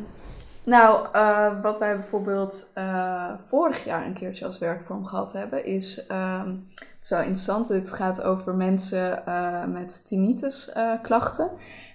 Nou, 0.68 1.08
eh, 1.12 1.62
wat 1.62 1.78
wij 1.78 1.96
bijvoorbeeld 1.96 2.72
eh, 2.74 3.32
vorig 3.46 3.84
jaar 3.84 4.06
een 4.06 4.14
keertje 4.14 4.46
als 4.46 4.58
werkvorm 4.58 5.06
gehad 5.06 5.34
hebben, 5.34 5.66
is 5.66 6.06
ehm, 6.08 6.50
het 6.76 6.98
is 7.02 7.10
wel 7.10 7.20
interessant. 7.20 7.68
Dit 7.68 7.92
gaat 7.92 8.24
over 8.24 8.56
mensen 8.56 9.26
eh, 9.26 9.66
met 9.66 10.08
tinnitus 10.08 10.72
eh, 10.72 10.92
klachten. 11.02 11.52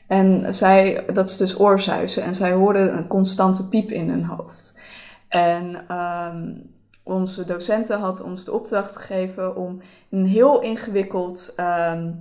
En 0.06 0.54
zij, 0.54 1.04
dat 1.12 1.28
is 1.28 1.36
dus 1.36 1.58
oorzuizen. 1.58 2.22
En 2.22 2.34
zij 2.34 2.52
hoorden 2.52 2.96
een 2.96 3.06
constante 3.06 3.68
piep 3.68 3.90
in 3.90 4.08
hun 4.08 4.24
hoofd. 4.24 4.78
En 5.28 5.88
ehm, 5.88 6.54
onze 7.02 7.44
docenten 7.44 7.98
had 7.98 8.22
ons 8.22 8.44
de 8.44 8.52
opdracht 8.52 8.96
gegeven 8.96 9.56
om 9.56 9.80
een 10.10 10.26
heel 10.26 10.60
ingewikkeld 10.60 11.52
ehm, 11.56 12.12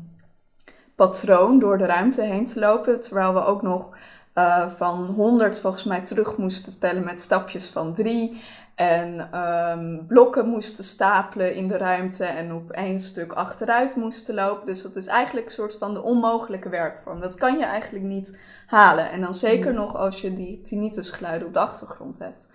patroon 0.96 1.60
door 1.60 1.78
de 1.78 1.86
ruimte 1.86 2.22
heen 2.22 2.46
te 2.46 2.60
lopen. 2.60 3.02
Terwijl 3.02 3.34
we 3.34 3.46
ook 3.46 3.62
nog 3.62 3.92
eh, 4.34 4.70
van 4.70 5.06
100 5.06 5.60
volgens 5.60 5.84
mij 5.84 6.02
terug 6.02 6.38
moesten 6.38 6.80
tellen 6.80 7.06
met 7.06 7.22
stapjes 7.22 7.68
van 7.68 7.94
3. 7.94 8.42
En 8.76 9.32
ehm, 9.32 10.06
blokken 10.08 10.48
moesten 10.48 10.84
stapelen 10.84 11.56
in 11.56 11.68
de 11.68 11.78
ruimte 11.78 12.26
en 12.26 12.54
op 12.54 12.72
één 12.72 13.00
stuk 13.00 13.34
achteruit 13.34 13.96
moesten 13.96 14.36
lopen. 14.36 14.66
Dus 14.66 14.82
dat 14.82 14.96
is 14.96 15.08
eigenlijk 15.08 15.46
een 15.46 15.54
soort 15.54 15.76
van 15.80 15.94
de 15.94 16.02
onmogelijke 16.02 16.70
werkvorm. 16.70 17.22
Dat 17.22 17.36
kan 17.36 17.58
je 17.58 17.66
eigenlijk 17.66 18.06
niet 18.06 18.40
halen. 18.66 19.12
En 19.12 19.22
dan 19.22 19.34
zeker 19.34 19.74
nog 19.74 19.96
als 19.96 20.22
je 20.22 20.34
die 20.34 20.62
tinnitusgeluiden 20.62 21.48
op 21.48 21.54
de 21.54 21.60
achtergrond 21.60 22.20
hebt. 22.20 22.52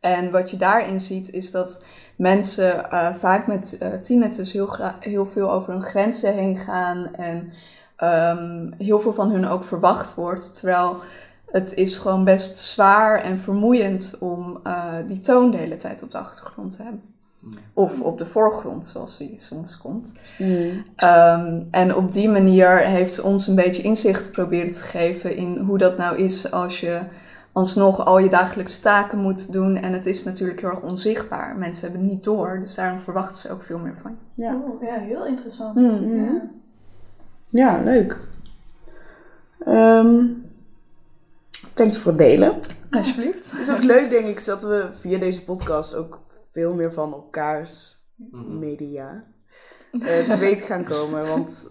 En 0.00 0.30
wat 0.30 0.50
je 0.50 0.56
daarin 0.56 1.00
ziet 1.00 1.30
is 1.30 1.50
dat 1.50 1.84
mensen 2.16 2.90
eh, 2.90 3.14
vaak 3.14 3.46
met 3.46 3.78
eh 3.78 3.92
tinnitus 3.92 4.52
heel, 4.52 4.76
heel 5.00 5.26
veel 5.26 5.50
over 5.50 5.72
hun 5.72 5.82
grenzen 5.82 6.34
heen 6.34 6.56
gaan. 6.56 7.14
En 7.14 7.52
ehm, 7.98 8.70
heel 8.76 9.00
veel 9.00 9.14
van 9.14 9.30
hun 9.30 9.46
ook 9.46 9.64
verwacht 9.64 10.14
wordt. 10.14 10.54
Terwijl 10.54 10.96
het 11.50 11.74
is 11.74 11.96
gewoon 11.96 12.24
best 12.24 12.58
zwaar 12.58 13.22
en 13.22 13.38
vermoeiend 13.38 14.16
om 14.20 14.60
eh, 14.62 14.94
die 15.06 15.20
toon 15.20 15.50
de 15.50 15.56
hele 15.56 15.76
tijd 15.76 16.02
op 16.02 16.10
de 16.10 16.18
achtergrond 16.18 16.76
te 16.76 16.82
hebben. 16.82 17.02
Of 17.72 18.00
op 18.00 18.18
de 18.18 18.26
voorgrond, 18.26 18.86
zoals 18.86 19.18
die 19.18 19.32
soms 19.36 19.78
komt. 19.78 20.14
Ehm, 20.96 21.62
en 21.70 21.94
op 21.94 22.12
die 22.12 22.28
manier 22.28 22.78
heeft 22.78 23.12
ze 23.12 23.22
ons 23.22 23.46
een 23.46 23.54
beetje 23.54 23.82
inzicht 23.82 24.32
proberen 24.32 24.72
te 24.72 24.82
geven 24.82 25.36
in 25.36 25.56
hoe 25.56 25.78
dat 25.78 25.96
nou 25.96 26.16
is 26.16 26.50
als 26.50 26.80
je 26.80 27.00
alsnog 27.52 28.04
al 28.04 28.18
je 28.18 28.28
dagelijkse 28.28 28.80
taken 28.80 29.18
moet 29.18 29.52
doen. 29.52 29.76
En 29.76 29.92
het 29.92 30.06
is 30.06 30.24
natuurlijk 30.24 30.60
heel 30.60 30.70
erg 30.70 30.82
onzichtbaar. 30.82 31.56
Mensen 31.56 31.84
hebben 31.84 32.02
het 32.02 32.10
niet 32.12 32.24
door, 32.24 32.58
dus 32.60 32.74
daarom 32.74 32.98
verwachten 32.98 33.40
ze 33.40 33.50
ook 33.50 33.62
veel 33.62 33.78
meer 33.78 33.96
van 34.02 34.10
je. 34.34 34.42
Ja. 34.42 34.54
Oh, 34.54 34.82
ja, 34.82 34.94
heel 34.94 35.26
interessant. 35.26 35.78
Ja. 36.02 36.48
Ja, 37.50 37.80
leuk. 37.84 38.16
Ehm 39.64 40.24
thanks 41.74 41.98
voor 41.98 42.10
het 42.12 42.20
delen. 42.20 42.54
Alsjeblieft. 42.90 43.50
Het 43.50 43.60
is 43.60 43.70
ook 43.70 43.82
leuk, 43.82 44.10
denk 44.10 44.26
ik, 44.26 44.44
dat 44.44 44.62
we 44.62 44.88
via 44.92 45.18
deze 45.18 45.44
podcast 45.44 45.94
ook 45.94 46.20
veel 46.52 46.74
meer 46.74 46.92
van 46.92 47.12
elkaars 47.12 47.96
Mhm. 48.30 48.58
media 48.58 49.24
eh, 49.90 50.00
te 50.30 50.36
weten 50.38 50.66
gaan 50.66 50.84
komen. 50.84 51.26
Want, 51.26 51.70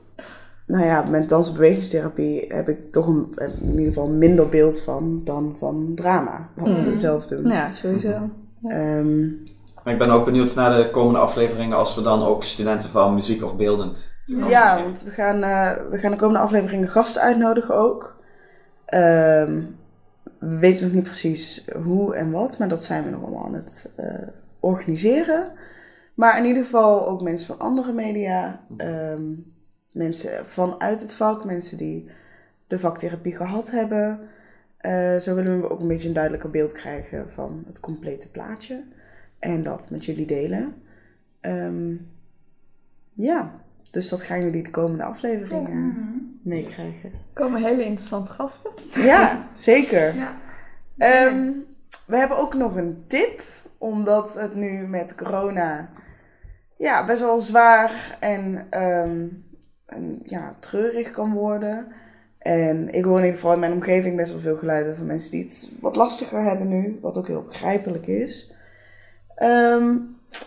nou 0.66 0.86
ja, 0.86 1.02
met 1.10 1.30
dans- 1.30 1.48
en 1.48 1.54
bewegingstherapie 1.54 2.46
heb 2.48 2.70
ik 2.70 2.92
toch 2.92 3.08
een, 3.08 3.34
in 3.62 3.70
ieder 3.70 3.86
geval 3.86 4.08
minder 4.08 4.50
beeld 4.50 4.82
van 4.82 5.22
dan 5.24 5.56
van 5.60 5.92
drama. 5.96 6.50
Wat 6.56 6.76
we 6.78 6.82
Mhm. 6.82 6.96
zelf 6.96 7.26
doen. 7.26 7.48
Ja, 7.48 7.72
sowieso. 7.72 8.30
Ehm, 8.64 9.28
Maar 9.88 9.96
ik 9.96 10.02
ben 10.02 10.12
ook 10.12 10.26
benieuwd 10.26 10.56
naar 10.56 10.78
de 10.78 10.90
komende 10.90 11.20
afleveringen 11.20 11.78
als 11.78 11.96
we 11.96 12.02
dan 12.02 12.24
ook 12.24 12.44
studenten 12.44 12.90
van 12.90 13.14
muziek 13.14 13.44
of 13.44 13.56
beeldend 13.56 14.18
Ja, 14.26 14.84
want 14.84 15.04
we 15.04 15.12
gaan, 15.12 15.44
eh, 15.44 15.72
we 15.90 15.98
gaan 15.98 16.12
de 16.12 16.18
komende 16.18 16.42
afleveringen 16.42 16.88
gasten 16.88 17.22
uitnodigen 17.22 17.76
ook. 17.76 18.24
Ehm, 18.86 19.62
we 20.40 20.58
weten 20.58 20.86
nog 20.86 20.96
niet 20.96 21.04
precies 21.04 21.68
hoe 21.84 22.16
en 22.16 22.32
wat, 22.32 22.58
maar 22.58 22.68
dat 22.68 22.84
zijn 22.84 23.04
we 23.04 23.10
nog 23.10 23.22
allemaal 23.22 23.46
aan 23.46 23.54
het 23.54 23.94
eh, 23.96 24.28
organiseren. 24.60 25.52
Maar 26.14 26.38
in 26.38 26.46
ieder 26.46 26.64
geval 26.64 27.08
ook 27.08 27.22
mensen 27.22 27.48
van 27.48 27.60
andere 27.60 27.92
media, 27.92 28.60
ehm, 28.78 29.24
mensen 29.92 30.46
vanuit 30.46 31.02
het 31.02 31.14
vak, 31.14 31.46
mensen 31.46 31.78
die 31.78 32.10
de 32.68 32.80
vaktherapie 32.80 33.36
gehad 33.36 33.72
hebben. 33.72 34.20
Eh, 34.78 35.18
zo 35.18 35.36
willen 35.36 35.62
we 35.62 35.70
ook 35.70 35.80
een 35.80 35.88
beetje 35.88 36.08
een 36.08 36.14
duidelijker 36.14 36.50
beeld 36.50 36.72
krijgen 36.72 37.30
van 37.30 37.64
het 37.66 37.80
complete 37.80 38.30
plaatje. 38.30 38.84
En 39.40 39.64
dat 39.64 39.90
met 39.92 40.06
jullie 40.06 40.26
delen. 40.26 40.76
Ehm, 41.42 41.96
ja, 43.14 43.52
dus 43.92 44.10
dat 44.10 44.22
gaan 44.22 44.42
jullie 44.42 44.64
de 44.64 44.70
komende 44.70 45.04
afleveringen 45.04 45.78
Mhm. 45.88 45.98
meekrijgen. 46.42 47.12
Er 47.12 47.20
komen 47.34 47.64
hele 47.64 47.84
interessante 47.84 48.32
gasten. 48.32 48.72
Ja, 48.96 49.48
zeker. 49.54 50.16
Ja. 50.16 50.36
Ehm, 50.98 51.52
we 52.08 52.18
hebben 52.18 52.38
ook 52.38 52.54
nog 52.54 52.76
een 52.76 53.04
tip, 53.08 53.42
omdat 53.78 54.34
het 54.40 54.56
nu 54.56 54.88
met 54.88 55.16
corona 55.16 55.90
ja, 56.78 57.06
best 57.06 57.22
wel 57.22 57.40
zwaar 57.40 58.18
en, 58.20 58.68
ehm, 58.70 59.28
en 59.86 60.20
ja, 60.24 60.56
treurig 60.60 61.12
kan 61.12 61.34
worden. 61.34 61.88
En 62.38 62.94
ik 62.94 63.04
hoor 63.04 63.18
in 63.18 63.24
ieder 63.24 63.40
geval 63.40 63.54
in 63.54 63.60
mijn 63.60 63.72
omgeving 63.72 64.16
best 64.16 64.32
wel 64.32 64.40
veel 64.42 64.56
geluiden 64.58 64.96
van 64.96 65.06
mensen 65.06 65.32
die 65.32 65.44
het 65.44 65.72
wat 65.80 65.96
lastiger 65.96 66.42
hebben 66.42 66.68
nu, 66.68 66.98
wat 67.02 67.18
ook 67.18 67.28
heel 67.28 67.44
begrijpelijk 67.44 68.08
is. 68.08 68.56
Ehm, 69.38 69.96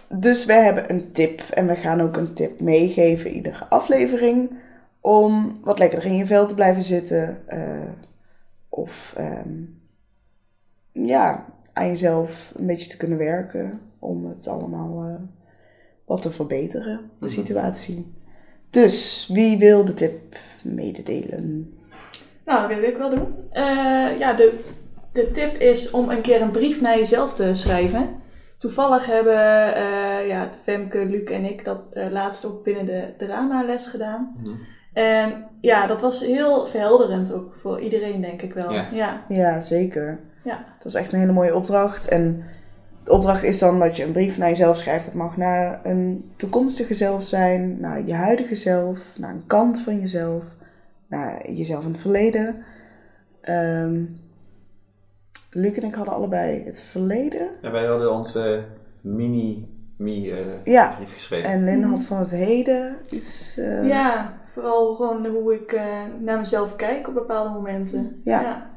dus 0.09 0.45
we 0.45 0.53
hebben 0.53 0.91
een 0.91 1.13
tip 1.13 1.41
en 1.41 1.67
we 1.67 1.75
gaan 1.75 2.01
ook 2.01 2.17
een 2.17 2.33
tip 2.33 2.61
meegeven 2.61 3.31
iedere 3.31 3.65
aflevering 3.69 4.51
om 5.01 5.59
wat 5.63 5.79
lekkerder 5.79 6.09
in 6.11 6.17
je 6.17 6.27
vel 6.27 6.47
te 6.47 6.55
blijven 6.55 6.83
zitten. 6.83 7.49
eh, 7.49 7.81
of 8.69 9.15
ehm, 9.17 9.49
ja, 10.93 11.45
aan 11.73 11.87
jezelf 11.87 12.53
een 12.57 12.67
beetje 12.67 12.91
te 12.91 12.97
kunnen 12.97 13.19
werken 13.19 13.81
om 13.99 14.25
het 14.25 14.47
allemaal 14.49 15.05
eh, 15.09 15.15
wat 16.05 16.23
te 16.23 16.31
verbeteren, 16.31 16.97
de 17.19 17.25
Mhm. 17.27 17.35
situatie. 17.35 18.13
Dus 18.71 19.29
wie 19.33 19.59
wil 19.59 19.85
de 19.85 19.95
tip 19.95 20.37
mededelen? 20.65 21.75
Nou, 22.45 22.69
dat 22.69 22.79
wil 22.79 22.89
ik 22.89 22.97
wel 22.97 23.11
doen. 23.11 23.35
Eh, 23.51 24.19
ja, 24.19 24.33
de, 24.33 24.59
de 25.13 25.31
tip 25.31 25.55
is 25.61 25.91
om 25.91 26.09
een 26.11 26.21
keer 26.21 26.41
een 26.43 26.51
brief 26.51 26.81
naar 26.81 26.99
jezelf 26.99 27.35
te 27.35 27.55
schrijven. 27.55 28.09
Toevallig 28.61 29.07
hebben 29.07 29.75
eh, 29.75 30.29
ja, 30.29 30.49
Femke, 30.63 31.05
Luc 31.05 31.25
en 31.25 31.45
ik 31.45 31.65
dat 31.65 31.81
eh, 31.93 32.11
laatst 32.11 32.45
ook 32.45 32.65
binnen 32.65 32.87
de 32.87 33.15
dramales 33.19 33.87
gedaan. 33.87 34.37
Mhm. 34.39 34.55
En 34.93 35.45
ja, 35.61 35.87
dat 35.87 36.01
was 36.01 36.21
heel 36.21 36.67
verhelderend 36.67 37.33
ook 37.33 37.55
voor 37.61 37.81
iedereen, 37.81 38.21
denk 38.21 38.43
ik 38.43 38.55
wel. 38.55 38.73
Ja. 38.73 38.89
ja. 38.93 39.25
Ja, 39.29 39.61
zeker. 39.61 40.21
Ja. 40.45 40.65
Het 40.75 40.85
was 40.85 40.95
echt 40.95 41.13
een 41.13 41.19
hele 41.19 41.33
mooie 41.33 41.55
opdracht. 41.55 42.09
En 42.09 42.45
de 43.05 43.13
opdracht 43.13 43.43
is 43.43 43.59
dan 43.59 43.79
dat 43.79 43.97
je 43.97 44.05
een 44.05 44.13
brief 44.13 44.39
naar 44.39 44.49
jezelf 44.49 44.77
schrijft. 44.77 45.05
Het 45.05 45.15
mag 45.15 45.37
naar 45.37 45.81
een 45.83 46.31
toekomstige 46.37 46.95
zelf 46.95 47.23
zijn, 47.23 47.81
naar 47.81 48.07
je 48.07 48.15
huidige 48.15 48.55
zelf, 48.55 49.19
naar 49.19 49.31
een 49.31 49.47
kant 49.47 49.81
van 49.81 50.01
jezelf, 50.01 50.45
naar 51.07 51.51
jezelf 51.51 51.85
in 51.85 51.91
het 51.91 52.01
verleden. 52.01 52.65
Ehm 53.41 54.03
Luc 55.51 55.77
en 55.77 55.83
ik 55.89 55.95
hadden 55.95 56.15
allebei 56.15 56.63
het 56.65 56.81
verleden. 56.81 57.49
Ja, 57.63 57.71
wij 57.71 57.85
hadden 57.87 58.13
onze 58.13 58.65
mini-me 59.01 60.31
eh, 60.31 60.65
Ja. 60.65 60.95
brief 60.97 61.13
geschreven. 61.13 61.51
En 61.51 61.65
Lynn 61.65 61.83
had 61.83 62.03
van 62.03 62.19
het 62.19 62.31
heden 62.31 62.97
iets. 63.09 63.57
eh, 63.59 63.89
Ja, 63.89 64.39
vooral 64.45 64.95
gewoon 64.95 65.27
hoe 65.27 65.55
ik 65.55 65.73
eh, 65.73 65.85
naar 66.21 66.39
mezelf 66.39 66.77
kijk 66.77 67.09
op 67.09 67.15
bepaalde 67.15 67.51
momenten. 67.51 68.21
Ja. 68.25 68.41
ja. 68.41 68.71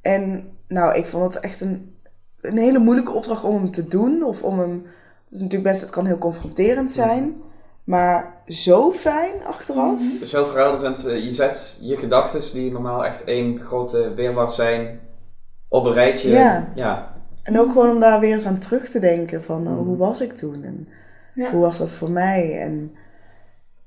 En 0.00 0.48
nou, 0.68 0.94
ik 0.96 1.06
vond 1.06 1.34
het 1.34 1.42
echt 1.44 1.60
een, 1.60 1.94
een 2.40 2.58
hele 2.58 2.78
moeilijke 2.78 3.12
opdracht 3.12 3.44
om 3.44 3.54
hem 3.54 3.70
te 3.70 3.88
doen. 3.88 4.22
Of 4.22 4.42
om 4.42 4.58
hem. 4.58 4.82
Het 5.24 5.32
is 5.38 5.40
natuurlijk 5.40 5.70
best, 5.70 5.80
het 5.80 5.90
kan 5.90 6.06
heel 6.06 6.18
confronterend 6.18 6.90
zijn. 6.92 7.34
Maar 7.84 8.34
zo 8.46 8.92
fijn 8.92 9.44
achteraf. 9.46 10.12
Het 10.12 10.20
is 10.22 10.32
heel 10.32 10.46
verhelderend. 10.46 11.02
Je 11.02 11.32
zet 11.32 11.78
je 11.82 11.96
gedachten, 11.96 12.52
die 12.52 12.72
normaal 12.72 13.04
echt 13.04 13.24
één 13.24 13.60
grote 13.60 14.14
weerwar 14.14 14.50
zijn, 14.50 15.00
op 15.70 15.84
een 15.84 15.92
rijtje. 15.92 16.28
Ja. 16.30 16.68
ja. 16.74 17.14
En 17.42 17.60
ook 17.60 17.72
gewoon 17.72 17.90
om 17.90 18.00
daar 18.00 18.20
weer 18.20 18.32
eens 18.32 18.46
aan 18.46 18.58
terug 18.58 18.88
te 18.88 18.98
denken 18.98 19.42
van 19.42 19.62
Mhm. 19.62 19.72
hoe 19.74 19.96
was 19.96 20.20
ik 20.20 20.32
toen? 20.32 20.62
En 20.64 20.88
Ja. 21.34 21.50
hoe 21.50 21.60
was 21.60 21.78
dat 21.78 21.90
voor 21.90 22.10
mij? 22.10 22.60
En 22.60 22.94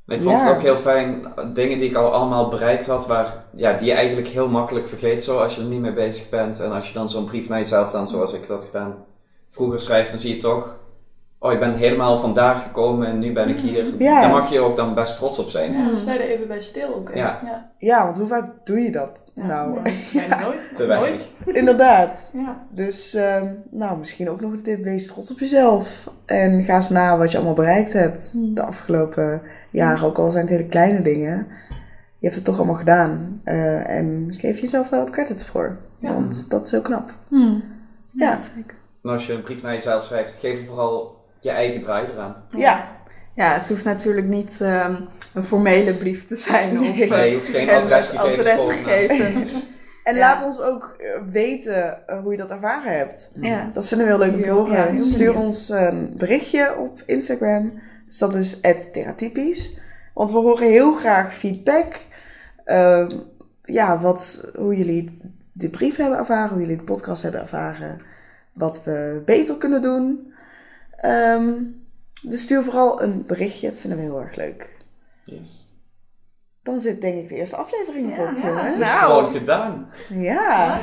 Ik 0.07 0.21
vond 0.21 0.39
Ja. 0.39 0.45
het 0.47 0.55
ook 0.55 0.61
heel 0.61 0.77
fijn, 0.77 1.25
dingen 1.53 1.77
die 1.77 1.89
ik 1.89 1.95
al 1.95 2.11
allemaal 2.13 2.47
bereikt 2.47 2.85
had, 2.85 3.07
waar, 3.07 3.43
ja, 3.55 3.73
die 3.73 3.87
je 3.87 3.93
eigenlijk 3.93 4.27
heel 4.27 4.49
makkelijk 4.49 4.87
vergeet 4.87 5.23
zo 5.23 5.37
als 5.37 5.55
je 5.55 5.61
er 5.61 5.67
niet 5.67 5.79
mee 5.79 5.93
bezig 5.93 6.29
bent. 6.29 6.59
En 6.59 6.71
als 6.71 6.87
je 6.87 6.93
dan 6.93 7.09
zo'n 7.09 7.25
brief 7.25 7.49
naar 7.49 7.59
jezelf 7.59 7.91
dan, 7.91 8.07
zoals 8.07 8.33
ik 8.33 8.47
dat 8.47 8.63
gedaan 8.63 8.95
vroeger 9.49 9.79
schrijft, 9.79 10.09
dan 10.11 10.19
zie 10.19 10.33
je 10.35 10.41
toch, 10.41 10.75
oh 11.43 11.51
ik 11.51 11.59
ben 11.59 11.73
helemaal 11.73 12.17
vandaag 12.17 12.63
gekomen 12.63 13.07
en 13.07 13.19
nu 13.19 13.33
ben 13.33 13.49
ik 13.49 13.59
hier. 13.59 13.85
Ja. 13.97 14.21
Daar 14.21 14.29
mag 14.29 14.51
je 14.51 14.59
ook 14.59 14.75
dan 14.75 14.93
best 14.93 15.17
trots 15.17 15.39
op 15.39 15.49
zijn. 15.49 15.71
Ja, 15.71 15.89
we 15.89 15.99
zeiden 15.99 16.27
even 16.27 16.47
bij 16.47 16.61
stil 16.61 16.95
ook 16.95 17.09
echt. 17.09 17.41
Ja. 17.41 17.47
Ja. 17.47 17.71
ja, 17.77 18.03
want 18.05 18.17
hoe 18.17 18.27
vaak 18.27 18.47
doe 18.63 18.79
je 18.79 18.91
dat? 18.91 19.23
Ja. 19.33 19.45
Nou, 19.45 19.79
Ja, 20.11 20.39
nooit. 20.43 20.75
Te 20.75 20.85
weinig. 20.85 21.09
Nooit. 21.09 21.55
inderdaad. 21.61 22.31
Ja. 22.33 22.65
Dus 22.69 23.13
ehm, 23.13 23.53
nou, 23.69 23.97
misschien 23.97 24.29
ook 24.29 24.41
nog 24.41 24.51
een 24.51 24.61
tip. 24.61 24.83
Wees 24.83 25.07
trots 25.07 25.31
op 25.31 25.39
jezelf. 25.39 26.09
En 26.25 26.63
ga 26.63 26.75
eens 26.75 26.89
na 26.89 27.17
wat 27.17 27.31
je 27.31 27.37
allemaal 27.37 27.55
bereikt 27.55 27.93
hebt 27.93 28.55
de 28.55 28.63
afgelopen 28.63 29.41
jaren. 29.69 30.05
Ook 30.05 30.17
al 30.17 30.29
zijn 30.29 30.45
het 30.45 30.55
hele 30.55 30.69
kleine 30.69 31.01
dingen. 31.01 31.47
Je 32.19 32.29
hebt 32.29 32.35
het 32.35 32.43
toch 32.43 32.57
allemaal 32.57 32.75
gedaan. 32.75 33.41
Eh, 33.43 33.89
en 33.89 34.33
geef 34.37 34.59
jezelf 34.59 34.89
daar 34.89 34.99
wat 34.99 35.09
credits 35.09 35.45
voor. 35.45 35.77
Ja. 35.99 36.13
Want 36.13 36.49
dat 36.49 36.65
is 36.65 36.71
heel 36.71 36.81
knap. 36.81 37.15
Hmm. 37.27 37.63
Ja. 38.11 38.39
zeker. 38.39 38.75
En 39.03 39.09
als 39.09 39.27
je 39.27 39.33
een 39.33 39.41
brief 39.41 39.61
naar 39.61 39.73
jezelf 39.73 40.03
schrijft, 40.03 40.33
geef 40.33 40.59
er 40.59 40.65
vooral 40.65 41.22
je 41.43 41.49
eigen 41.49 41.79
draai 41.79 42.07
eraan. 42.13 42.35
Ja, 42.49 42.91
Ja, 43.35 43.53
het 43.53 43.69
hoeft 43.69 43.83
natuurlijk 43.83 44.27
niet 44.27 44.61
ehm, 44.61 44.95
een 45.33 45.43
formele 45.43 45.93
brief 45.93 46.27
te 46.27 46.35
zijn. 46.35 46.79
Of, 46.79 46.95
Nee. 46.95 47.03
eh, 47.03 47.09
Nee, 47.09 47.29
je 47.29 47.35
hoeft 47.35 47.49
geen 47.49 47.69
en 47.69 47.81
adresgegevens 47.83 48.39
adresgegevens. 48.39 49.53
en 50.03 50.13
Ja. 50.15 50.19
laat 50.19 50.43
ons 50.43 50.61
ook 50.61 50.95
eh, 50.99 51.21
weten 51.29 52.07
eh, 52.07 52.19
hoe 52.19 52.31
je 52.31 52.37
dat 52.37 52.51
ervaren 52.51 52.97
hebt. 52.97 53.31
Ja. 53.41 53.69
Dat 53.73 53.87
vinden 53.87 54.07
we 54.07 54.13
heel 54.13 54.21
leuk 54.21 54.33
om 54.35 54.41
te 54.41 54.49
horen. 54.49 54.93
ja, 54.93 54.99
Stuur 54.99 55.35
ons 55.35 55.69
een 55.69 56.13
berichtje 56.17 56.77
op 56.77 57.01
Instagram. 57.05 57.73
Dus 58.05 58.17
dat 58.17 58.35
is 58.35 58.59
theratypisch. 58.91 59.77
Want 60.13 60.31
we 60.31 60.37
horen 60.37 60.67
heel 60.67 60.93
graag 60.93 61.33
feedback. 61.33 61.99
Ehm, 62.65 63.09
ja, 63.63 63.99
wat, 63.99 64.51
hoe 64.55 64.77
jullie 64.77 65.17
de 65.51 65.69
brief 65.69 65.95
hebben 65.95 66.17
ervaren, 66.17 66.49
hoe 66.49 66.59
jullie 66.61 66.77
de 66.77 66.83
podcast 66.83 67.23
hebben 67.23 67.41
ervaren. 67.41 68.01
Wat 68.53 68.83
we 68.83 69.21
beter 69.25 69.57
kunnen 69.57 69.81
doen. 69.81 70.32
Ehm, 71.03 71.53
dus 72.21 72.41
stuur 72.41 72.63
vooral 72.63 73.01
een 73.01 73.23
berichtje. 73.27 73.67
Dat 73.69 73.77
vinden 73.77 73.99
we 73.99 74.03
heel 74.05 74.21
erg 74.21 74.35
leuk. 74.35 74.77
Yes. 75.25 75.71
Dan 76.61 76.79
zit 76.79 77.01
denk 77.01 77.17
ik 77.17 77.27
de 77.27 77.35
eerste 77.35 77.55
aflevering 77.55 78.09
Ja, 78.09 78.17
erop, 78.17 78.37
ja, 78.37 78.47
jongens. 78.47 78.77
Het 78.77 78.87
is 78.87 78.93
Nou. 78.93 79.11
gewoon 79.23 79.31
gedaan. 79.39 79.89
Ja. 80.09 80.79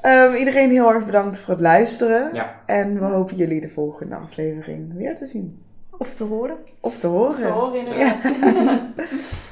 Ehm, 0.00 0.34
iedereen 0.34 0.70
heel 0.70 0.92
erg 0.92 1.04
bedankt 1.06 1.38
voor 1.38 1.50
het 1.54 1.60
luisteren. 1.62 2.34
Ja. 2.34 2.60
En 2.66 2.98
we 2.98 3.04
hopen 3.04 3.36
jullie 3.36 3.60
de 3.60 3.68
volgende 3.68 4.16
aflevering 4.16 4.94
weer 4.96 5.16
te 5.16 5.26
zien. 5.26 5.62
Of 5.98 6.14
te 6.14 6.24
horen. 6.24 6.56
Of 6.80 6.98
te 6.98 7.06
horen. 7.06 7.36
Te 7.36 7.46
horen 7.46 7.78
inderdaad. 7.86 8.22